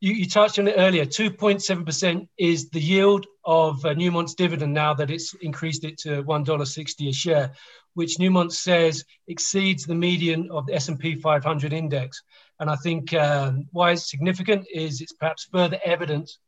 [0.07, 1.05] you, you touched on it earlier.
[1.05, 7.09] 2.7% is the yield of uh, Newmont's dividend now that it's increased it to $1.60
[7.09, 7.53] a share,
[7.95, 12.23] which Newmont says exceeds the median of the S&P 500 index.
[12.61, 16.39] And I think um, why it's significant is it's perhaps further evidence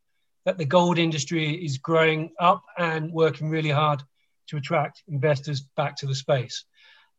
[0.45, 4.01] that the gold industry is growing up and working really hard
[4.47, 6.63] to attract investors back to the space.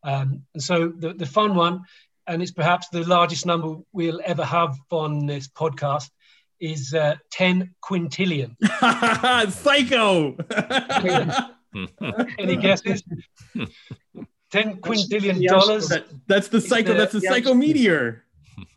[0.03, 1.83] Um, and so the, the fun one,
[2.27, 6.09] and it's perhaps the largest number we'll ever have on this podcast,
[6.61, 8.57] is uh, 10 quintillion.
[9.53, 10.37] Psycho!
[12.39, 13.03] Any guesses?
[14.53, 15.89] 10 quintillion dollars.
[15.89, 18.25] That, that's the psycho, that's the psycho meteor.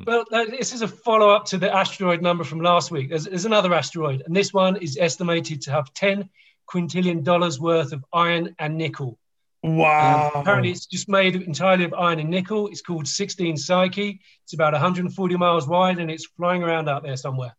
[0.05, 3.09] Well, this is a follow up to the asteroid number from last week.
[3.09, 6.29] There's, there's another asteroid, and this one is estimated to have 10
[6.71, 9.17] quintillion dollars worth of iron and nickel.
[9.63, 10.31] Wow.
[10.35, 12.67] Um, apparently, it's just made entirely of iron and nickel.
[12.67, 14.21] It's called 16 Psyche.
[14.43, 17.55] It's about 140 miles wide and it's flying around out there somewhere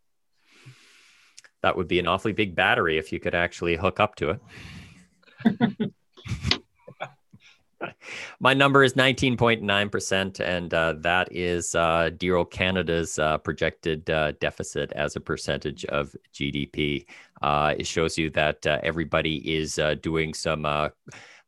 [1.65, 4.37] that would be an awfully big battery if you could actually hook up to
[5.41, 5.91] it.
[8.39, 14.91] My number is 19.9%, and uh, that is uh, Dear Canada's uh, projected uh, deficit
[14.91, 17.07] as a percentage of GDP.
[17.41, 20.67] Uh, it shows you that uh, everybody is doing some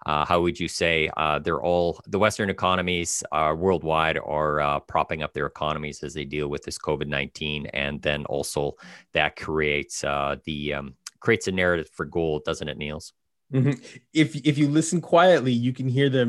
[0.07, 4.79] uh, how would you say uh, they're all the Western economies uh, worldwide are uh,
[4.79, 8.77] propping up their economies as they deal with this COVID nineteen, and then also
[9.11, 13.11] that creates uh, the um, creates a narrative for gold, doesn't it, Niels?
[13.53, 13.81] Mm-hmm.
[14.13, 16.21] If if you listen quietly, you can hear the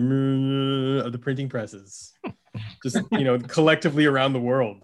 [1.04, 2.14] of the printing presses,
[2.82, 4.82] just you know, collectively around the world.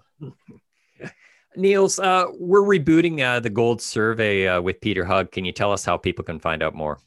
[1.57, 5.33] Niels, uh, we're rebooting the gold survey with Peter Hug.
[5.33, 7.01] Can you tell us how people can find out more?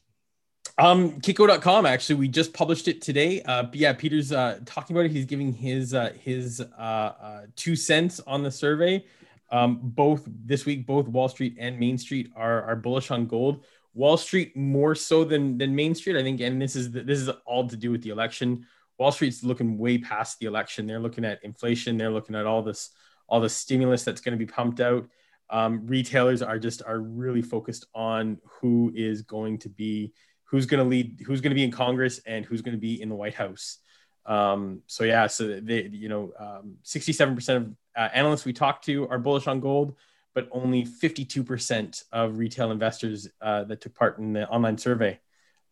[0.78, 3.42] Um, Kitco.com actually, we just published it today.
[3.42, 5.10] Uh, yeah, Peter's uh, talking about it.
[5.10, 9.04] He's giving his uh, his uh, uh, two cents on the survey.
[9.50, 13.64] Um, both this week, both Wall Street and Main Street are are bullish on gold.
[13.94, 17.18] Wall Street more so than than Main Street, I think, and this is the, this
[17.18, 18.64] is all to do with the election.
[18.98, 20.86] Wall Street's looking way past the election.
[20.86, 21.96] They're looking at inflation.
[21.96, 22.90] They're looking at all this
[23.28, 25.08] all the stimulus that's going to be pumped out.
[25.50, 30.12] Um, retailers are just are really focused on who is going to be
[30.50, 33.00] who's going to lead, who's going to be in Congress, and who's going to be
[33.00, 33.78] in the White House.
[34.26, 39.08] Um, so yeah, so they, you know, um, 67% of uh, analysts we talked to
[39.08, 39.94] are bullish on gold,
[40.34, 45.18] but only 52% of retail investors uh, that took part in the online survey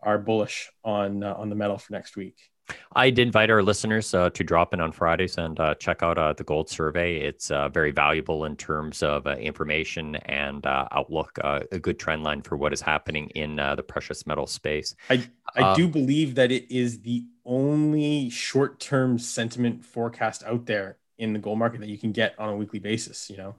[0.00, 2.50] are bullish on uh, on the metal for next week.
[2.94, 6.32] I'd invite our listeners uh, to drop in on Fridays and uh, check out uh,
[6.32, 7.18] the Gold Survey.
[7.18, 12.24] It's uh, very valuable in terms of uh, information and uh, outlook, a good trend
[12.24, 14.94] line for what is happening in the precious metal space.
[15.10, 15.24] I,
[15.54, 21.32] I do believe that it is the only short term sentiment forecast out there in
[21.32, 23.54] the gold market that you can get on a weekly basis, you know?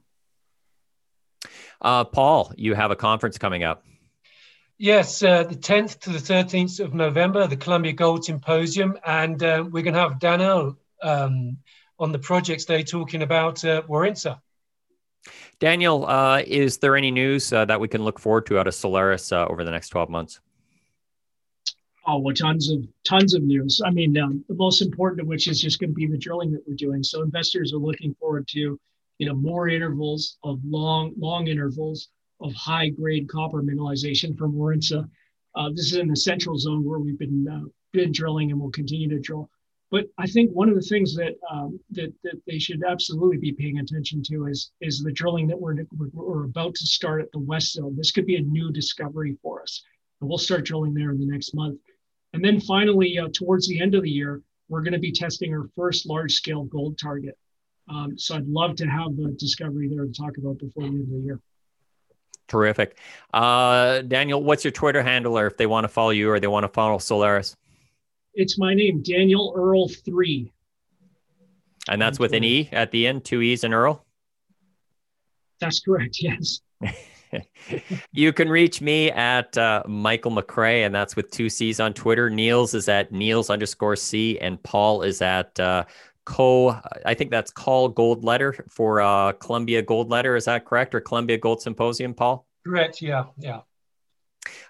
[1.82, 3.84] Paul, you have a conference coming up.
[4.80, 9.66] Yes, uh, the 10th to the 13th of November, the Colombia Gold Symposium, and uh,
[9.68, 11.58] we're going to have Daniel um,
[11.98, 14.40] on the projects day talking about uh, Warintza.
[15.60, 18.76] Daniel, uh, is there any news uh, that we can look forward to out of
[18.76, 20.40] Solaris uh, over the next 12 months?
[22.06, 23.82] Oh, well, tons of tons of news.
[23.84, 26.52] I mean, um, the most important of which is just going to be the drilling
[26.52, 27.04] that we're doing.
[27.04, 28.80] So investors are looking forward to,
[29.18, 32.10] you know, more intervals of long long intervals
[32.40, 35.10] of high grade copper mineralization from Warintza.
[35.56, 38.72] Uh, this is in the central zone where we've been uh, been drilling and will
[38.72, 39.50] continue to drill.
[39.90, 43.54] But I think one of the things that um, that that they should absolutely be
[43.54, 45.76] paying attention to is is the drilling that we're
[46.14, 47.96] we're about to start at the west zone.
[47.96, 49.84] This could be a new discovery for us,
[50.20, 51.80] and we'll start drilling there in the next month.
[52.34, 55.54] And then finally, uh, towards the end of the year, we're going to be testing
[55.54, 57.38] our first large scale gold target.
[57.90, 61.02] Um, so I'd love to have the discovery there to talk about before the end
[61.02, 61.40] of the year.
[62.48, 62.98] Terrific.
[63.34, 66.48] Uh, Daniel, what's your Twitter handle or if they want to follow you or they
[66.48, 67.56] want to follow Solaris?
[68.34, 70.52] It's my name, Daniel Earle three.
[71.90, 74.06] And that's with an E at the end, two E's and Earle.
[75.60, 76.18] That's correct.
[76.20, 76.60] Yes.
[78.12, 82.30] you can reach me at uh, Michael McCrae, and that's with two C's on Twitter.
[82.30, 85.86] Niels is at Niels underscore C, and Paul is at uh,
[86.28, 86.78] Co.
[87.06, 90.36] I think that's Call Gold Letter for uh, Colombia Gold Letter.
[90.36, 90.94] Is that correct?
[90.94, 92.46] Or Colombia Gold Symposium, Paul?
[92.66, 93.02] Correct.
[93.02, 93.26] Yeah.
[93.38, 93.62] Yeah.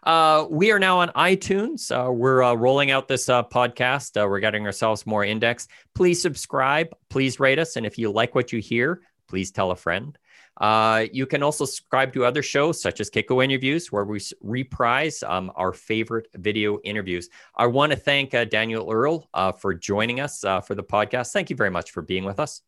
[0.03, 1.91] Uh, we are now on iTunes.
[1.91, 4.21] Uh, we're uh, rolling out this uh, podcast.
[4.21, 5.71] Uh, we're getting ourselves more indexed.
[5.95, 6.95] Please subscribe.
[7.09, 7.75] Please rate us.
[7.75, 10.15] And if you like what you hear, please tell a friend.
[10.59, 15.23] Uh, you can also subscribe to other shows such as Kitco Interviews, where we reprise
[15.23, 17.29] um, our favorite video interviews.
[17.55, 21.31] I want to thank uh, Daniel Earle uh, for joining us uh, for the podcast.
[21.31, 22.61] Thank you very much for being with us.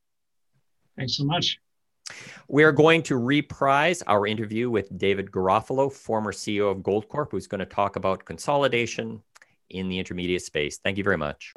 [0.97, 1.59] Thanks so much.
[2.47, 7.47] We are going to reprise our interview with David Garofalo, former CEO of Goldcorp, who's
[7.47, 9.21] going to talk about consolidation
[9.69, 10.79] in the intermediate space.
[10.79, 11.53] Thank you very much.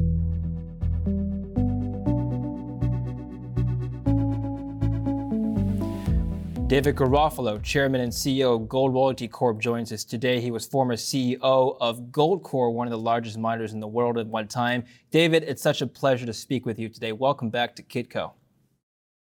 [6.72, 10.40] David Garofalo, Chairman and CEO of Gold Royalty Corp, joins us today.
[10.40, 14.26] He was former CEO of Goldcorp, one of the largest miners in the world at
[14.26, 14.84] one time.
[15.10, 17.12] David, it's such a pleasure to speak with you today.
[17.12, 18.32] Welcome back to Kitco.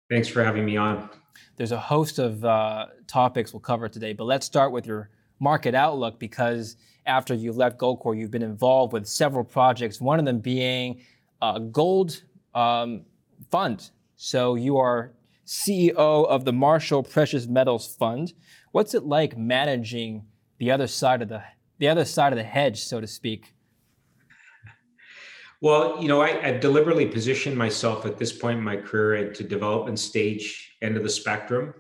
[0.09, 1.11] Thanks for having me on.
[1.57, 5.75] There's a host of uh, topics we'll cover today, but let's start with your market
[5.75, 6.77] outlook because
[7.07, 11.01] after you left Goldcorp, you've been involved with several projects, one of them being
[11.43, 12.23] a gold
[12.55, 13.03] um,
[13.51, 13.91] fund.
[14.15, 15.11] So you are
[15.47, 18.33] CEO of the Marshall Precious Metals Fund.
[18.73, 20.25] What's it like managing
[20.59, 21.43] the other side of the
[21.79, 23.55] the other side of the hedge, so to speak?
[25.61, 29.99] Well, you know, I, deliberately positioned myself at this point in my career into development
[30.01, 31.73] stage end of the spectrum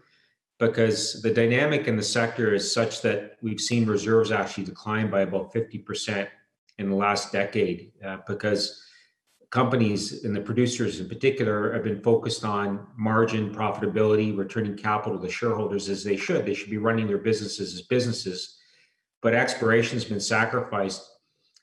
[0.61, 5.23] because the dynamic in the sector is such that we've seen reserves actually decline by
[5.23, 6.29] about 50%
[6.79, 8.81] in the last decade uh, because
[9.53, 15.30] companies and the producers in particular have been focused on margin profitability returning capital to
[15.30, 16.46] shareholders as they should.
[16.46, 18.57] They should be running their businesses as businesses.
[19.20, 21.07] But exploration has been sacrificed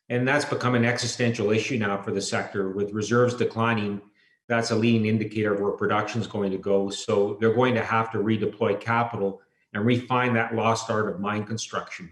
[0.08, 2.70] and that's become an existential issue now for the sector.
[2.70, 4.02] With reserves declining
[4.48, 6.90] that's a leading indicator of where production is going to go.
[6.90, 9.42] So they're going to have to redeploy capital
[9.74, 12.10] and refine that lost art of mine construction.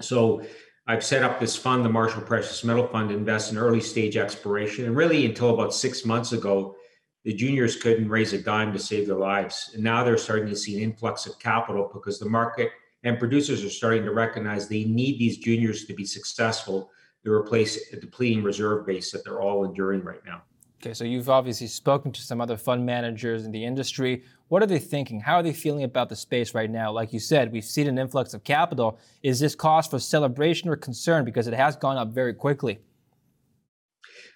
[0.00, 0.42] So
[0.90, 4.86] I've set up this fund, the Marshall Precious Metal Fund, invest in early stage exploration.
[4.86, 6.74] And really, until about six months ago,
[7.22, 9.70] the juniors couldn't raise a dime to save their lives.
[9.72, 12.72] And now they're starting to see an influx of capital because the market
[13.04, 16.90] and producers are starting to recognize they need these juniors to be successful
[17.24, 20.42] to replace a depleting reserve base that they're all enduring right now.
[20.82, 24.22] Okay, so you've obviously spoken to some other fund managers in the industry.
[24.48, 25.20] What are they thinking?
[25.20, 26.90] How are they feeling about the space right now?
[26.90, 28.98] Like you said, we've seen an influx of capital.
[29.22, 32.78] Is this cause for celebration or concern because it has gone up very quickly?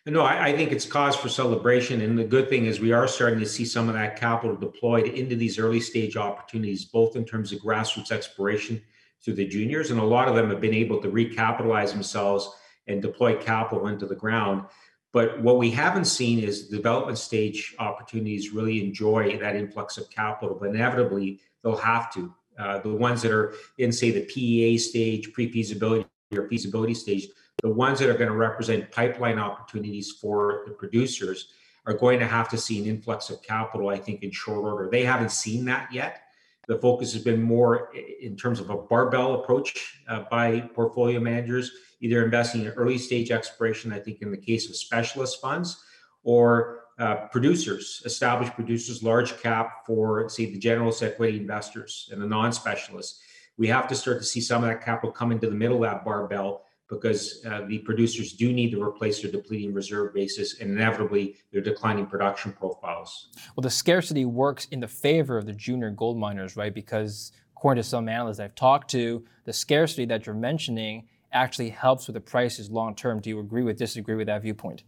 [0.05, 2.03] No, I, I, think it's cause for celebration.
[2.03, 5.09] And the good thing is we are starting to see some of that capital deployed
[5.09, 8.83] into these early stage opportunities, both in terms of grassroots exploration
[9.25, 9.91] through the juniors.
[9.91, 12.51] And a lot of them have been able to recapitalize themselves
[12.87, 14.67] and deploy capital into the ground.
[15.15, 20.59] But what we haven't seen is development stage opportunities really enjoy that influx of capital,
[20.61, 22.35] but inevitably they'll have to.
[22.59, 26.05] Uh, the ones that are in, say, the PEA stage, pre feasibility
[26.37, 27.29] or feasibility stage,
[27.63, 31.47] the ones that are going to represent pipeline opportunities for the producers
[31.87, 34.89] are going to have to see an influx of capital, I think, in short order.
[34.91, 36.24] They haven't seen that yet.
[36.69, 37.91] The focus has been more
[38.21, 43.31] in terms of a barbell approach uh, by portfolio managers either investing in early stage
[43.31, 45.83] exploration, I think in the case of specialist funds,
[46.23, 52.27] or uh, producers, established producers, large cap for, say, the generalist equity investors and the
[52.27, 53.21] non specialists.
[53.57, 55.91] We have to start to see some of that capital come into the middle of
[55.91, 56.65] that barbell
[56.95, 61.61] because uh, the producers do need to replace their depleting reserve bases and inevitably their
[61.61, 63.29] declining production profiles.
[63.57, 66.75] Well, the scarcity works in the favor of the junior gold miners, right?
[66.75, 72.07] Because according to some analysts I've talked to, the scarcity that you're mentioning actually helps
[72.07, 73.21] with the prices long term.
[73.21, 74.85] Do you agree with, disagree with that viewpoint?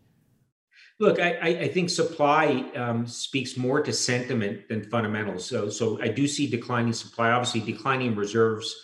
[0.98, 5.44] Look, I, I think supply um, speaks more to sentiment than fundamentals.
[5.44, 7.32] So, so I do see declining supply.
[7.32, 8.74] Obviously, declining reserves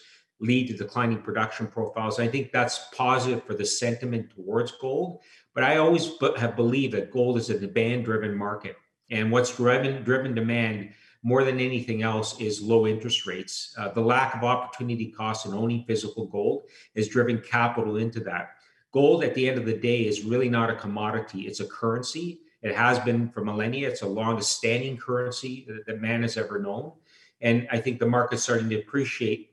[0.42, 2.20] lead to declining production profiles.
[2.20, 5.20] I think that's positive for the sentiment towards gold.
[5.54, 8.76] But I always have believed that gold is a demand-driven market,
[9.10, 10.90] and what's driven driven demand
[11.22, 13.74] more than anything else is low interest rates.
[13.78, 16.62] Uh, the lack of opportunity costs in owning physical gold
[16.96, 18.56] has driven capital into that.
[18.92, 22.40] Gold, at the end of the day, is really not a commodity, it's a currency.
[22.62, 23.88] It has been for millennia.
[23.88, 26.92] It's the longest standing currency that, that man has ever known.
[27.40, 29.50] And I think the market's starting to appreciate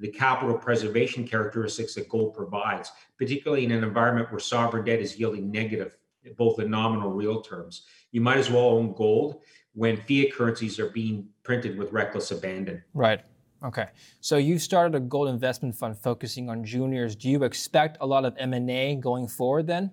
[0.00, 5.18] the capital preservation characteristics that gold provides, particularly in an environment where sovereign debt is
[5.18, 5.96] yielding negative,
[6.36, 7.82] both in nominal real terms.
[8.10, 9.42] You might as well own gold
[9.74, 12.82] when fiat currencies are being printed with reckless abandon.
[12.94, 13.20] Right.
[13.62, 13.88] Okay.
[14.20, 17.14] So you started a gold investment fund focusing on juniors.
[17.14, 19.92] Do you expect a lot of M&A going forward then?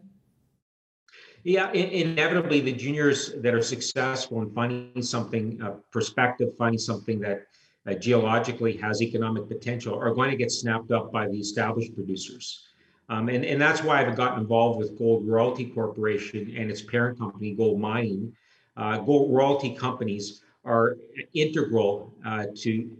[1.44, 7.46] Yeah, inevitably, the juniors that are successful in finding something uh, perspective, finding something that
[7.88, 12.68] uh, geologically has economic potential, are going to get snapped up by the established producers.
[13.10, 17.18] Um, and, and that's why I've gotten involved with Gold Royalty Corporation and its parent
[17.18, 18.36] company, Gold Mining.
[18.76, 20.98] Uh, gold royalty companies are
[21.34, 22.92] integral uh, to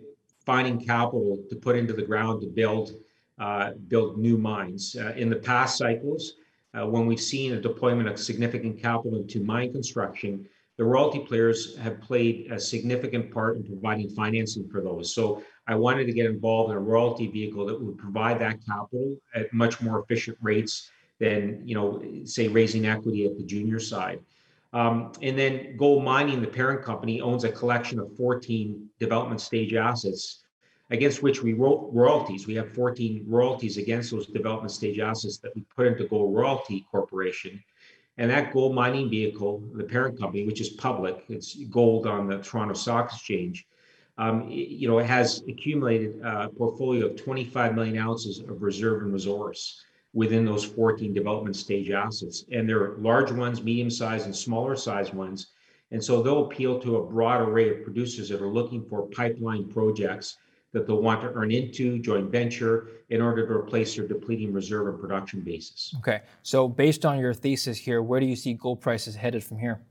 [0.46, 2.94] finding capital to put into the ground to build
[3.38, 4.96] uh, build new mines.
[5.00, 6.34] Uh, in the past cycles,
[6.74, 10.48] uh, when we've seen a deployment of significant capital into mine construction,
[10.78, 15.14] the royalty players have played a significant part in providing financing for those.
[15.14, 19.18] So I wanted to get involved in a royalty vehicle that would provide that capital
[19.34, 24.20] at much more efficient rates than, you know, say raising equity at the junior side.
[24.74, 29.74] Um, and then Gold Mining, the parent company, owns a collection of 14 development stage
[29.74, 30.44] assets
[30.92, 32.48] against which we wrote royalties.
[32.48, 36.86] We have 14 royalties against those development stage assets that we put into Gold Royalty
[36.92, 37.62] Corporation.
[38.18, 42.40] And that gold mining vehicle, the parent company, which is public, it's gold on the
[42.40, 43.68] Toronto Stock Exchange,
[44.18, 49.14] um, you know, it has accumulated a portfolio of 25 million ounces of reserve and
[49.14, 52.46] resource within those 14 development stage assets.
[52.52, 55.52] And there are large ones, medium sized, and smaller sized ones.
[55.92, 59.70] And so they'll appeal to a broad array of producers that are looking for pipeline
[59.70, 60.38] projects
[60.74, 64.88] that they'll want to earn into joint venture in order to replace their depleting reserve
[64.88, 65.96] and production basis.
[66.00, 66.22] Okay.
[66.44, 69.82] So based on your thesis here, where do you see gold prices headed from here?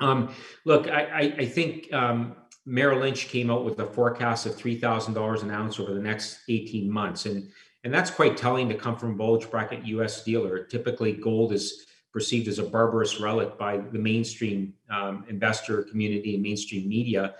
[0.00, 2.34] Um, look, I, I, I think um,
[2.66, 6.90] Merrill Lynch came out with a forecast of $3,000 an ounce over the next 18
[6.90, 7.26] months.
[7.26, 7.48] And
[7.84, 10.64] and that's quite telling to come from a bulge bracket US dealer.
[10.64, 16.42] Typically, gold is perceived as a barbarous relic by the mainstream um, investor community and
[16.42, 17.34] mainstream media.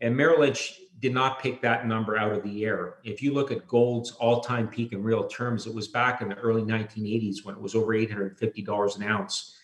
[0.00, 2.96] And Merrill Lynch did not pick that number out of the air.
[3.04, 6.28] If you look at gold's all time peak in real terms, it was back in
[6.28, 9.56] the early 1980s when it was over $850 an ounce.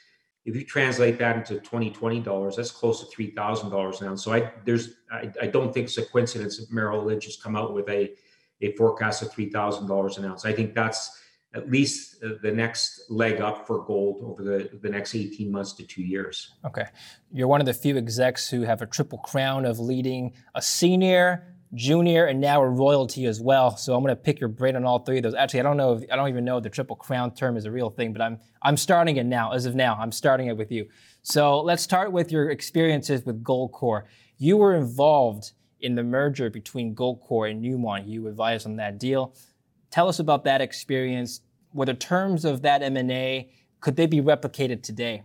[0.44, 4.24] If you translate that into 2020 dollars, that's close to $3,000 an ounce.
[4.24, 7.56] So I, there's, I, I don't think it's a coincidence that Merrill Lynch has come
[7.56, 8.12] out with a
[8.62, 10.44] a forecast of $3,000 an ounce.
[10.44, 11.20] I think that's
[11.54, 15.86] at least the next leg up for gold over the, the next 18 months to
[15.86, 16.54] two years.
[16.64, 16.86] Okay.
[17.30, 21.54] You're one of the few execs who have a triple crown of leading a senior,
[21.74, 23.76] junior, and now a royalty as well.
[23.76, 25.34] So I'm going to pick your brain on all three of those.
[25.34, 27.66] Actually, I don't know if I don't even know if the triple crown term is
[27.66, 29.52] a real thing, but I'm I'm starting it now.
[29.52, 30.88] As of now, I'm starting it with you.
[31.22, 34.04] So let's start with your experiences with Goldcorp.
[34.38, 38.08] You were involved in the merger between Goldcorp and Newmont.
[38.08, 39.34] You advised on that deal.
[39.92, 41.42] Tell us about that experience.
[41.72, 45.22] Were the terms of that M&A, could they be replicated today?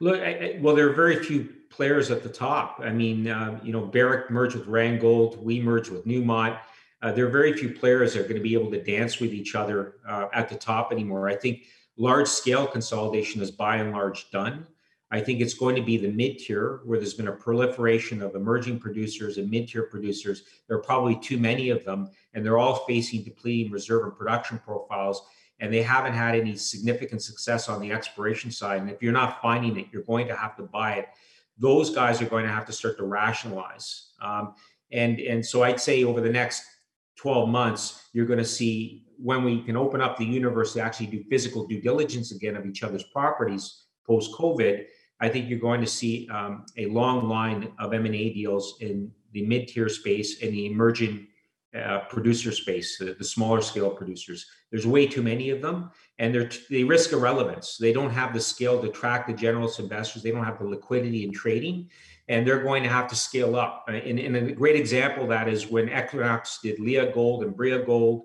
[0.00, 2.80] Look, I, I, well, there are very few players at the top.
[2.82, 6.58] I mean, uh, you know, Barrick merged with Randgold, we merged with Newmont.
[7.02, 9.32] Uh, there are very few players that are going to be able to dance with
[9.32, 11.28] each other uh, at the top anymore.
[11.28, 11.64] I think
[11.96, 14.66] large scale consolidation is by and large done.
[15.12, 18.34] I think it's going to be the mid tier where there's been a proliferation of
[18.34, 20.44] emerging producers and mid tier producers.
[20.66, 24.58] There are probably too many of them, and they're all facing depleting reserve and production
[24.58, 25.22] profiles.
[25.60, 28.80] And they haven't had any significant success on the exploration side.
[28.80, 31.08] And if you're not finding it, you're going to have to buy it.
[31.58, 34.12] Those guys are going to have to start to rationalize.
[34.20, 34.54] Um,
[34.90, 36.64] and, and so I'd say over the next
[37.16, 41.06] 12 months, you're going to see when we can open up the universe to actually
[41.06, 44.86] do physical due diligence again of each other's properties post COVID,
[45.22, 49.46] I think you're going to see um, a long line of M&A deals in the
[49.46, 51.28] mid-tier space and the emerging
[51.78, 54.44] uh, producer space, the, the, smaller scale producers.
[54.70, 57.78] There's way too many of them, and they're they risk irrelevance.
[57.78, 60.22] They don't have the scale to attract the generalist investors.
[60.22, 61.88] They don't have the liquidity in trading,
[62.28, 63.86] and they're going to have to scale up.
[63.88, 67.82] Uh, and, and a great example of that is when Equinox did Leagold and Brio
[67.82, 68.24] Gold.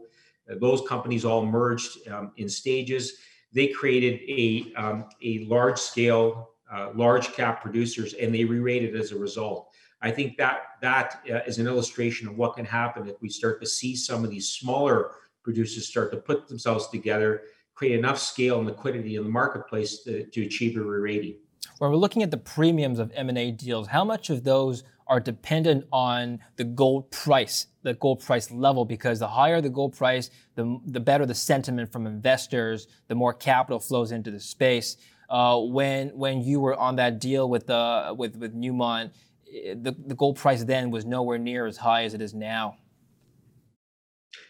[0.51, 3.13] Uh, those companies all merged um, in stages.
[3.53, 9.11] They created a um, a large scale uh, large cap producers, and they re-rated as
[9.11, 9.69] a result.
[10.01, 13.61] I think that that uh, is an illustration of what can happen if we start
[13.61, 15.11] to see some of these smaller
[15.43, 17.43] producers start to put themselves together,
[17.73, 21.37] create enough scale and liquidity in the marketplace to, to achieve a re-rating.
[21.79, 25.85] When we're looking at the premiums of M&A deals, how much of those are dependent
[25.91, 30.79] on the gold price, the gold price level, because the higher the gold price, the,
[30.85, 34.97] the better the sentiment from investors, the more capital flows into the space
[35.29, 39.11] uh, when when you were on that deal with uh, with with Newmont,
[39.53, 42.77] eh, the, the gold price then was nowhere near as high as it is now.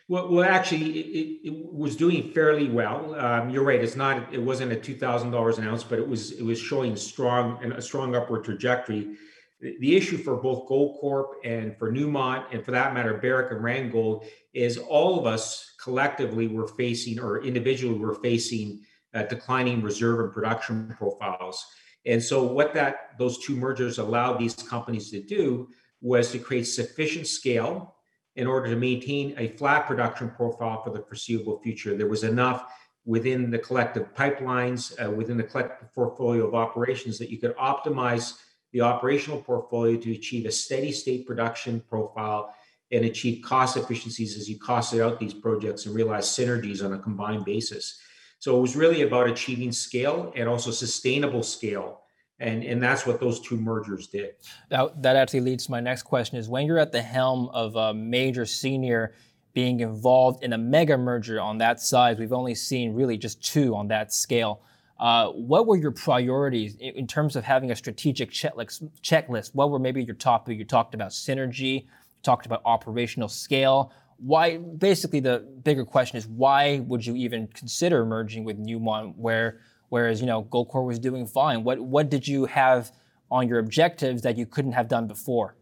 [0.10, 3.14] Well, well, actually, it, it was doing fairly well.
[3.16, 4.34] Um, you're right; it's not.
[4.34, 6.32] It wasn't at two thousand dollars an ounce, but it was.
[6.32, 9.16] It was showing strong and a strong upward trajectory.
[9.60, 13.62] The, the issue for both Goldcorp and for Newmont, and for that matter, Barrick and
[13.62, 18.82] Randgold, is all of us collectively were facing, or individually were facing,
[19.18, 21.66] uh, declining reserve and production profiles.
[22.06, 25.70] And so, what that those two mergers allowed these companies to do
[26.02, 27.96] was to create sufficient scale
[28.36, 31.98] in order to maintain a flat production profile for the foreseeable future.
[31.98, 32.72] There was enough
[33.06, 38.34] within the collective pipelines, uh, within the collective portfolio of operations that you could optimize
[38.74, 42.54] the operational portfolio to achieve a steady state production profile
[42.92, 47.00] and achieve cost efficiencies as you costed out these projects and realize synergies on a
[47.00, 48.00] combined basis.
[48.40, 52.02] So it was really about achieving scale and also sustainable scale
[52.40, 54.36] and and that's what those two mergers did.
[54.70, 57.76] That that actually leads to my next question: is when you're at the helm of
[57.76, 59.14] a major senior
[59.54, 63.76] being involved in a mega merger on that size, we've only seen really just two
[63.76, 64.62] on that scale.
[65.00, 69.50] Uh, what were your priorities in terms of having a strategic checklist?
[69.54, 70.50] What were maybe your top?
[70.50, 71.88] You talked about synergy.
[72.24, 73.92] Talked about operational scale.
[74.18, 74.58] Why?
[74.58, 79.60] Basically, the bigger question is why would you even consider merging with Newmont, where
[79.90, 81.64] whereas you know Goldcorp was doing fine.
[81.64, 82.92] What what did you have
[83.30, 85.56] on your objectives that you couldn't have done before?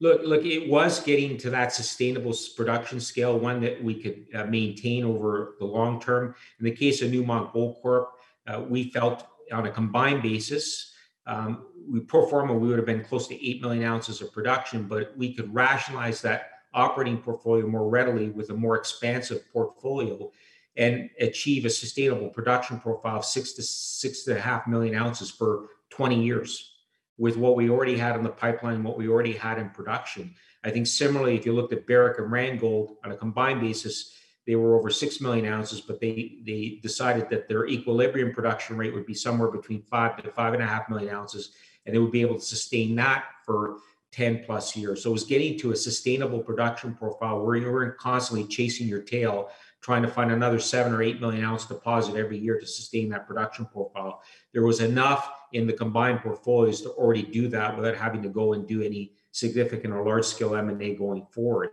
[0.00, 4.44] Look, look, it was getting to that sustainable production scale, one that we could uh,
[4.46, 6.34] maintain over the long term.
[6.58, 8.06] In the case of Newmont Goldcorp,
[8.48, 10.92] uh, we felt on a combined basis,
[11.26, 14.84] um, we pro forma we would have been close to eight million ounces of production,
[14.84, 20.30] but we could rationalize that operating portfolio more readily with a more expansive portfolio
[20.76, 25.30] and achieve a sustainable production profile of six to six and a half million ounces
[25.30, 26.72] for 20 years
[27.18, 30.34] with what we already had in the pipeline, and what we already had in production.
[30.64, 34.14] I think similarly, if you looked at Barrick and Randgold on a combined basis,
[34.46, 38.94] they were over six million ounces, but they they decided that their equilibrium production rate
[38.94, 41.52] would be somewhere between five to five and a half million ounces,
[41.84, 43.76] and they would be able to sustain that for
[44.12, 45.02] 10 plus years.
[45.02, 49.02] So it was getting to a sustainable production profile where you weren't constantly chasing your
[49.02, 49.50] tail
[49.82, 53.26] trying to find another seven or eight million ounce deposit every year to sustain that
[53.26, 54.22] production profile.
[54.52, 58.52] There was enough in the combined portfolios to already do that without having to go
[58.52, 61.70] and do any significant or large scale M&A going forward.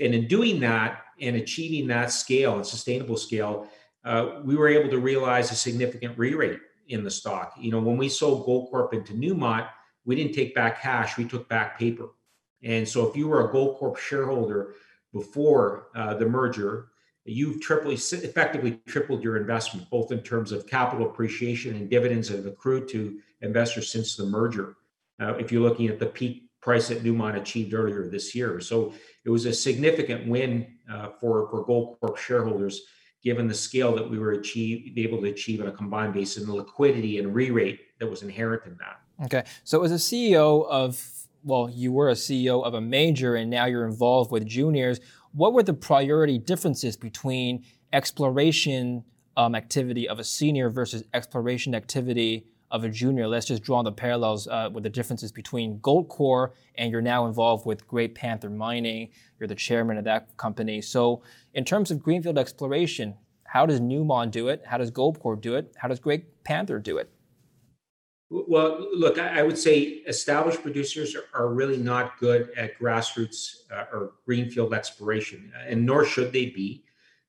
[0.00, 3.68] And in doing that and achieving that scale and sustainable scale,
[4.04, 7.54] uh, we were able to realize a significant re-rate in the stock.
[7.58, 9.68] You know, when we sold Goldcorp into Newmont,
[10.04, 12.08] we didn't take back cash, we took back paper.
[12.62, 14.74] And so if you were a Goldcorp shareholder
[15.12, 16.88] before uh, the merger,
[17.24, 22.36] you've triply, effectively tripled your investment, both in terms of capital appreciation and dividends that
[22.36, 24.76] have accrued to investors since the merger.
[25.20, 28.92] Uh, if you're looking at the peak price that Newmont achieved earlier this year, so
[29.24, 32.82] it was a significant win uh, for for Goldcorp shareholders,
[33.22, 36.48] given the scale that we were achieve able to achieve on a combined basis and
[36.48, 39.03] the liquidity and re-rate that was inherent in that.
[39.22, 41.10] Okay, so as a CEO of
[41.44, 44.98] well, you were a CEO of a major, and now you're involved with juniors
[45.34, 49.04] what were the priority differences between exploration
[49.36, 53.26] um, activity of a senior versus exploration activity of a junior?
[53.26, 57.66] Let's just draw the parallels uh, with the differences between Goldcorp and you're now involved
[57.66, 59.10] with Great Panther Mining.
[59.38, 60.80] You're the chairman of that company.
[60.80, 64.62] So, in terms of greenfield exploration, how does Newmont do it?
[64.64, 65.74] How does Goldcorp do it?
[65.76, 67.10] How does Great Panther do it?
[68.34, 74.14] Well, look, I would say established producers are, really not good at grassroots uh, or
[74.26, 76.84] greenfield exploration, and nor should they be,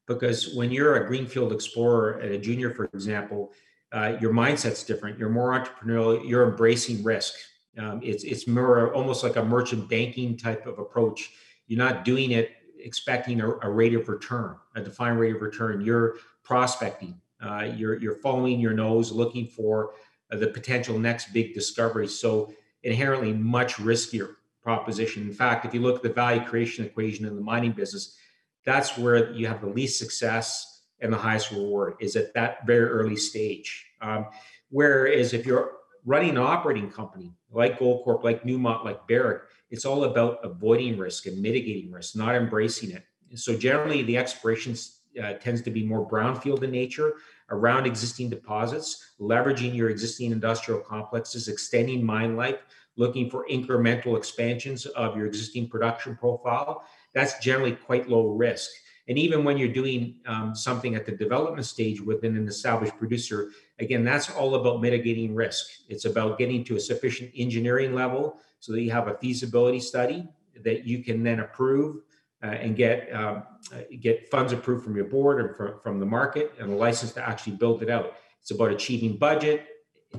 [0.08, 3.52] because when you're a greenfield explorer a junior, for example,
[3.92, 5.20] uh, your mindset's different.
[5.20, 6.28] You're more entrepreneurial.
[6.28, 7.36] You're embracing risk.
[7.78, 11.30] Um, it's it's more almost like a merchant banking type of approach.
[11.68, 15.82] You're not doing it expecting a, a rate of return, a defined rate of return.
[15.82, 17.22] You're prospecting.
[17.40, 19.94] Uh, you're you're following your nose, looking for
[20.30, 22.08] the potential next big discovery.
[22.08, 22.54] So
[22.84, 25.24] inherently much riskier proposition.
[25.24, 28.18] In fact, if you look at the value creation equation in the mining business,
[28.66, 32.88] that's where you have the least success and the highest reward is at that very
[32.88, 33.86] early stage.
[34.02, 34.28] Um,
[34.70, 35.74] whereas if you're
[36.06, 41.26] running an operating company like Goldcorp, like Newmont, like Barrick, it's all about avoiding risk
[41.26, 43.04] and mitigating risk, not embracing it.
[43.36, 44.76] So generally, the exploration
[45.22, 47.16] uh, tends to be more brownfield in nature,
[47.50, 52.60] around existing deposits, leveraging your existing industrial complexes, extending mine life,
[52.98, 56.86] looking for incremental expansions of your existing production profile.
[57.14, 58.72] That's generally quite low risk.
[59.08, 63.52] And even when you're doing um, something at the development stage within an established producer,
[63.80, 65.68] again, that's all about mitigating risk.
[65.90, 70.28] It's about getting to a sufficient engineering level so that you have a feasibility study
[70.64, 71.98] that you can then approve
[72.44, 76.06] uh, and get um, uh, get funds approved from your board or from, from the
[76.06, 78.14] market and a license to actually build it out.
[78.42, 79.66] It's about achieving budget,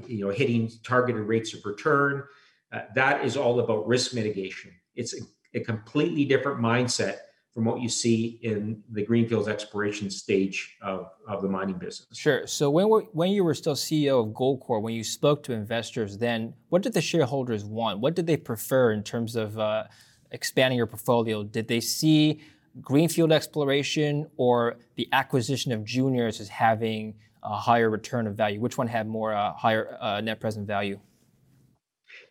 [0.07, 2.25] you know, hitting targeted rates of return.
[2.73, 4.73] Uh, that is all about risk mitigation.
[4.95, 7.19] It's a, a completely different mindset
[7.57, 12.07] from what you see in the greenfields exploration stage of, of the mining business.
[12.13, 12.47] Sure.
[12.47, 16.53] So when when you were still CEO of Goldcorp, when you spoke to investors, then
[16.69, 18.01] what did the shareholders want?
[18.01, 19.85] What did they prefer in terms of uh,
[20.31, 21.43] expanding your portfolio?
[21.43, 22.41] Did they see
[22.81, 28.61] greenfield exploration or the acquisition of juniors as having a higher return of value?
[28.61, 30.99] Which one had more uh, higher uh, net present value?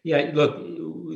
[0.03, 0.63] Yeah, look,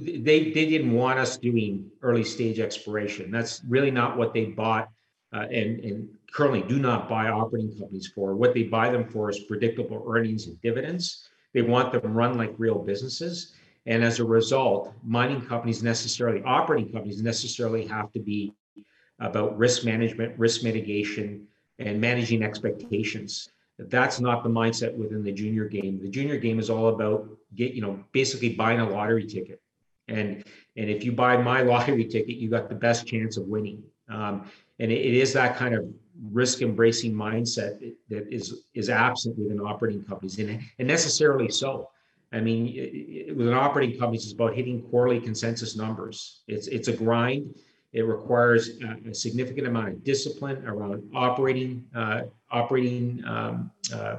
[0.03, 3.31] they they didn't want us doing early stage exploration.
[3.31, 4.89] That's really not what they bought,
[5.33, 8.35] uh, and and currently do not buy operating companies for.
[8.35, 11.29] What they buy them for is predictable earnings and dividends.
[11.53, 13.53] They want them run like real businesses,
[13.85, 18.53] and as a result, mining companies necessarily, operating companies necessarily have to be
[19.19, 21.47] about risk management, risk mitigation,
[21.79, 23.49] and managing expectations.
[23.77, 25.99] That's not the mindset within the junior game.
[26.01, 29.61] The junior game is all about get, you know, basically buying a lottery ticket.
[30.07, 30.43] And
[30.75, 33.83] and if you buy my lottery ticket, you got the best chance of winning.
[34.09, 34.49] Um,
[34.79, 35.85] and it, it is that kind of
[36.31, 41.89] risk embracing mindset that is is absent within operating companies, and, and necessarily so.
[42.31, 46.41] I mean, it, it, with an operating company, it's about hitting quarterly consensus numbers.
[46.47, 47.55] It's it's a grind.
[47.91, 52.21] It requires a, a significant amount of discipline around operating uh,
[52.51, 54.17] operating um, uh,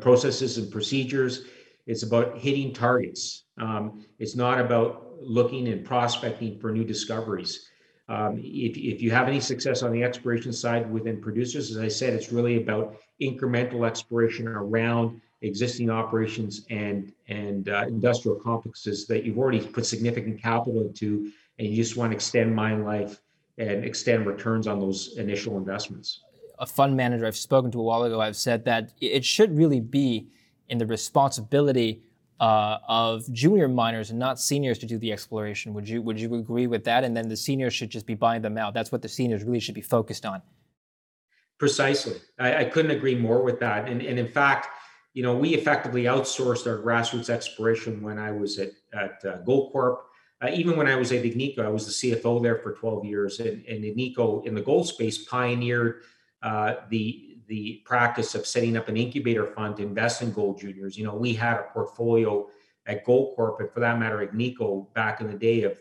[0.00, 1.44] processes and procedures.
[1.86, 3.44] It's about hitting targets.
[3.58, 7.70] Um, it's not about looking and prospecting for new discoveries.
[8.08, 11.88] Um, if, if you have any success on the exploration side within producers, as I
[11.88, 19.24] said, it's really about incremental exploration around existing operations and and uh, industrial complexes that
[19.24, 23.20] you've already put significant capital into, and you just want to extend mine life
[23.58, 26.20] and extend returns on those initial investments.
[26.58, 29.80] A fund manager I've spoken to a while ago, I've said that it should really
[29.80, 30.28] be
[30.68, 32.02] in the responsibility
[32.40, 35.74] uh, of junior miners and not seniors to do the exploration.
[35.74, 37.04] Would you would you agree with that?
[37.04, 38.74] And then the seniors should just be buying them out.
[38.74, 40.42] That's what the seniors really should be focused on.
[41.58, 43.88] Precisely, I, I couldn't agree more with that.
[43.88, 44.68] And and in fact,
[45.14, 49.98] you know, we effectively outsourced our grassroots exploration when I was at at uh, Goldcorp.
[50.42, 53.40] Uh, even when I was at Agnico, I was the CFO there for 12 years,
[53.40, 56.02] and, and Agnico in the gold space pioneered
[56.42, 60.98] uh, the the practice of setting up an incubator fund to invest in gold juniors.
[60.98, 62.48] You know, we had a portfolio
[62.86, 65.78] at Goldcorp, and for that matter, Agnico back in the day of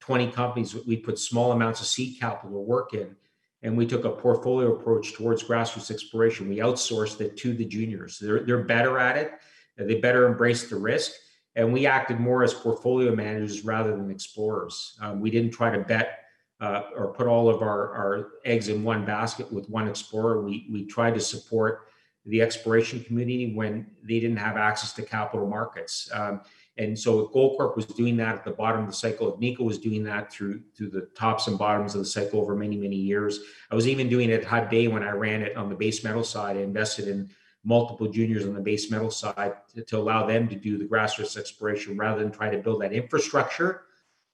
[0.00, 0.74] 20 companies.
[0.86, 3.16] We put small amounts of seed capital to work in,
[3.64, 6.48] and we took a portfolio approach towards grassroots exploration.
[6.48, 8.18] We outsourced it to the juniors.
[8.18, 9.32] They're they're better at it.
[9.76, 11.12] They better embrace the risk,
[11.56, 14.96] and we acted more as portfolio managers rather than explorers.
[15.00, 16.20] Um, we didn't try to bet
[16.60, 20.42] uh, or put all of our, our eggs in one basket with one explorer.
[20.42, 21.88] We, we tried to support
[22.26, 26.08] the exploration community when they didn't have access to capital markets.
[26.12, 26.40] Um,
[26.76, 29.32] and so Goldcorp was doing that at the bottom of the cycle.
[29.32, 32.76] Agnico was doing that through through the tops and bottoms of the cycle over many,
[32.76, 33.40] many years.
[33.70, 36.24] I was even doing it at Hudbay when I ran it on the base metal
[36.24, 36.56] side.
[36.56, 37.30] I invested in
[37.64, 41.36] multiple juniors on the base metal side to, to allow them to do the grassroots
[41.36, 43.82] exploration rather than try to build that infrastructure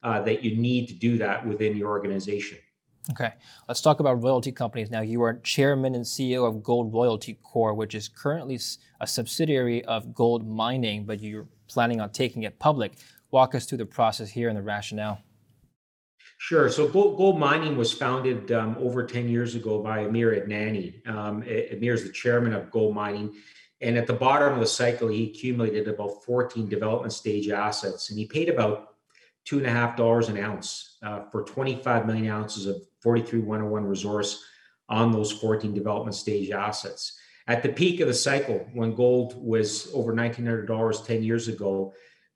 [0.02, 2.58] uh, that you need to do that within your organization.
[3.10, 3.32] Okay,
[3.66, 5.00] let's talk about royalty companies now.
[5.00, 8.58] You are chairman and CEO of Gold Royalty Corp, which is currently
[9.00, 12.92] a subsidiary of Gold Mining, but you're planning on taking it public.
[13.30, 15.22] Walk us through the process here and the rationale.
[16.38, 16.70] Sure.
[16.70, 21.06] So Gold, Gold Mining was founded um, over 10 years ago by Amir Adnani.
[21.06, 23.34] Um, Amir is the chairman of Gold Mining.
[23.82, 28.10] And at the bottom of the cycle, he accumulated about 14 development stage assets.
[28.10, 28.94] And he paid about
[29.44, 34.42] two and a half dollars an ounce uh, for 25 million ounces of 43101 resource
[34.88, 37.19] on those 14 development stage assets.
[37.46, 41.92] At the peak of the cycle, when gold was over $1,900 10 years ago,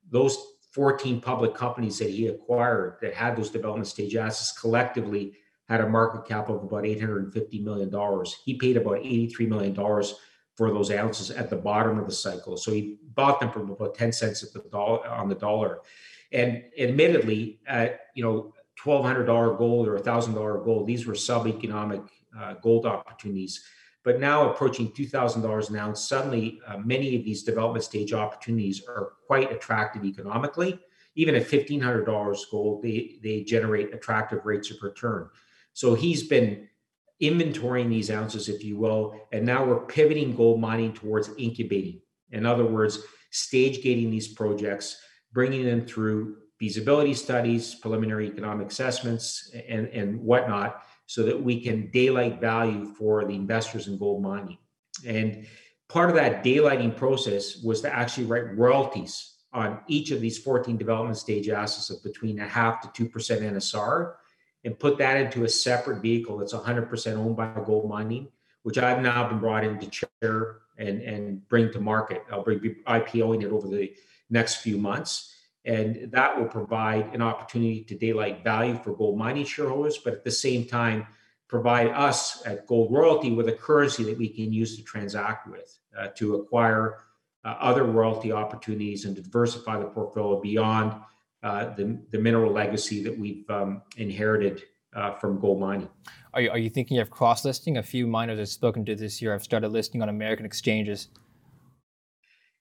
[0.09, 0.37] those
[0.71, 5.33] 14 public companies that he acquired that had those development stage assets collectively
[5.69, 8.25] had a market cap of about $850 million.
[8.43, 9.75] He paid about $83 million
[10.55, 12.57] for those ounces at the bottom of the cycle.
[12.57, 15.79] So he bought them for about 10 cents the dollar on the dollar.
[16.31, 17.59] And admittedly,
[18.13, 22.01] you know twelve hundred dollar gold or thousand dollar gold, these were sub-economic
[22.37, 23.63] uh, gold opportunities.
[24.05, 28.13] But now approaching two thousand dollars an ounce, suddenly uh, many of these development stage
[28.13, 30.79] opportunities are quite attractive economically.
[31.15, 35.27] Even at fifteen hundred dollars gold, they they generate attractive rates of return.
[35.73, 36.69] So he's been
[37.21, 42.01] inventorying these ounces, if you will, and now we're pivoting gold mining towards incubating.
[42.31, 42.99] In other words,
[43.31, 45.01] stage gating these projects
[45.31, 51.89] bringing them through feasibility studies, preliminary economic assessments, and, and whatnot, so that we can
[51.91, 54.57] daylight value for the investors in gold mining.
[55.05, 55.45] And
[55.87, 60.77] part of that daylighting process was to actually write royalties on each of these 14
[60.77, 64.13] development stage assets of between a half to 2% NSR
[64.65, 68.27] and put that into a separate vehicle that's 100% owned by gold mining,
[68.63, 72.23] which I've now been brought in to chair and, and bring to market.
[72.31, 73.93] I'll be IPOing it over the
[74.29, 75.34] next few months.
[75.65, 80.23] And that will provide an opportunity to daylight value for gold mining shareholders, but at
[80.23, 81.07] the same time,
[81.47, 85.77] provide us at Gold Royalty with a currency that we can use to transact with,
[85.97, 86.97] uh, to acquire
[87.43, 90.93] uh, other royalty opportunities and to diversify the portfolio beyond
[91.43, 94.63] uh, the, the mineral legacy that we've um, inherited
[94.95, 95.89] uh, from gold mining.
[96.33, 97.77] Are you, are you thinking of cross listing?
[97.77, 101.09] A few miners I've spoken to this year have started listing on American exchanges.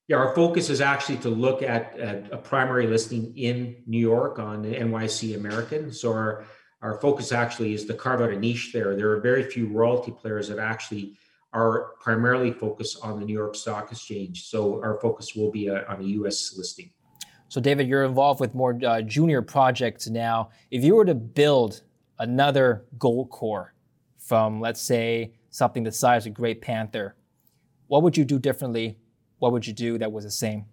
[0.07, 4.39] Yeah, our focus is actually to look at, at a primary listing in New York
[4.39, 5.91] on the NYSE American.
[5.93, 6.45] So our,
[6.83, 8.95] our focus actually is to carve out a niche there.
[8.97, 11.17] There are very few royalty players that actually
[11.55, 14.47] are primarily focused on the New York Stock Exchange.
[14.47, 16.55] So our focus will be a, on a U.S.
[16.59, 16.91] listing.
[17.49, 20.51] So, David, you're involved with more uh, junior projects now.
[20.71, 21.83] If you were to build
[22.19, 23.69] another Goldcorp
[24.19, 27.15] from, let's say, something the size of Great Panther,
[27.87, 28.99] what would you do differently?
[29.45, 30.65] What would you do that was the same?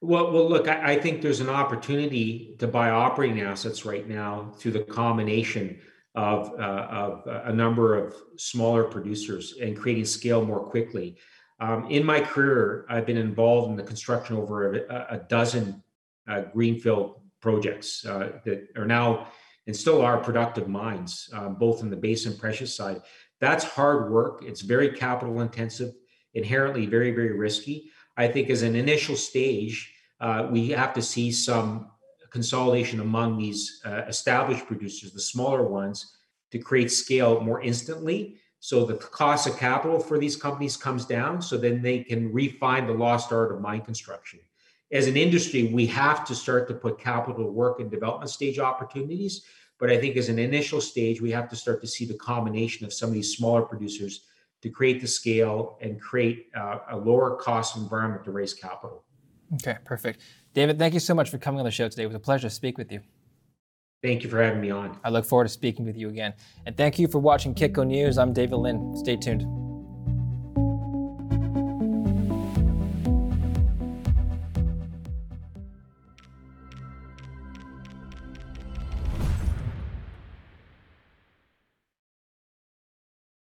[0.00, 4.50] Well, well, look, I, I think there's an opportunity to buy operating assets right now
[4.58, 5.78] through the combination
[6.16, 11.16] of, uh, of a number of smaller producers and creating scale more quickly.
[11.60, 15.80] Um, in my career, I've been involved in the construction over a, a dozen
[16.28, 19.28] uh, greenfield projects uh, that are now
[19.68, 23.00] and still are productive mines, uh, both in the base and precious side.
[23.38, 24.42] That's hard work.
[24.44, 25.92] It's very capital intensive,
[26.34, 27.90] inherently very, very risky.
[28.16, 31.90] I think as an initial stage, uh, we have to see some
[32.30, 36.16] consolidation among these uh, established producers, the smaller ones,
[36.50, 38.36] to create scale more instantly.
[38.60, 41.42] So the cost of capital for these companies comes down.
[41.42, 44.40] So then they can refine the lost art of mine construction.
[44.92, 48.58] As an industry, we have to start to put capital to work in development stage
[48.58, 49.44] opportunities.
[49.80, 52.86] But I think as an initial stage, we have to start to see the combination
[52.86, 54.26] of some of these smaller producers
[54.62, 59.04] to create the scale and create uh, a lower cost environment to raise capital.
[59.54, 60.22] Okay, perfect.
[60.54, 62.04] David, thank you so much for coming on the show today.
[62.04, 63.00] It was a pleasure to speak with you.
[64.02, 64.98] Thank you for having me on.
[65.04, 66.34] I look forward to speaking with you again.
[66.66, 68.18] And thank you for watching Kitco News.
[68.18, 68.96] I'm David Lin.
[68.96, 69.61] Stay tuned.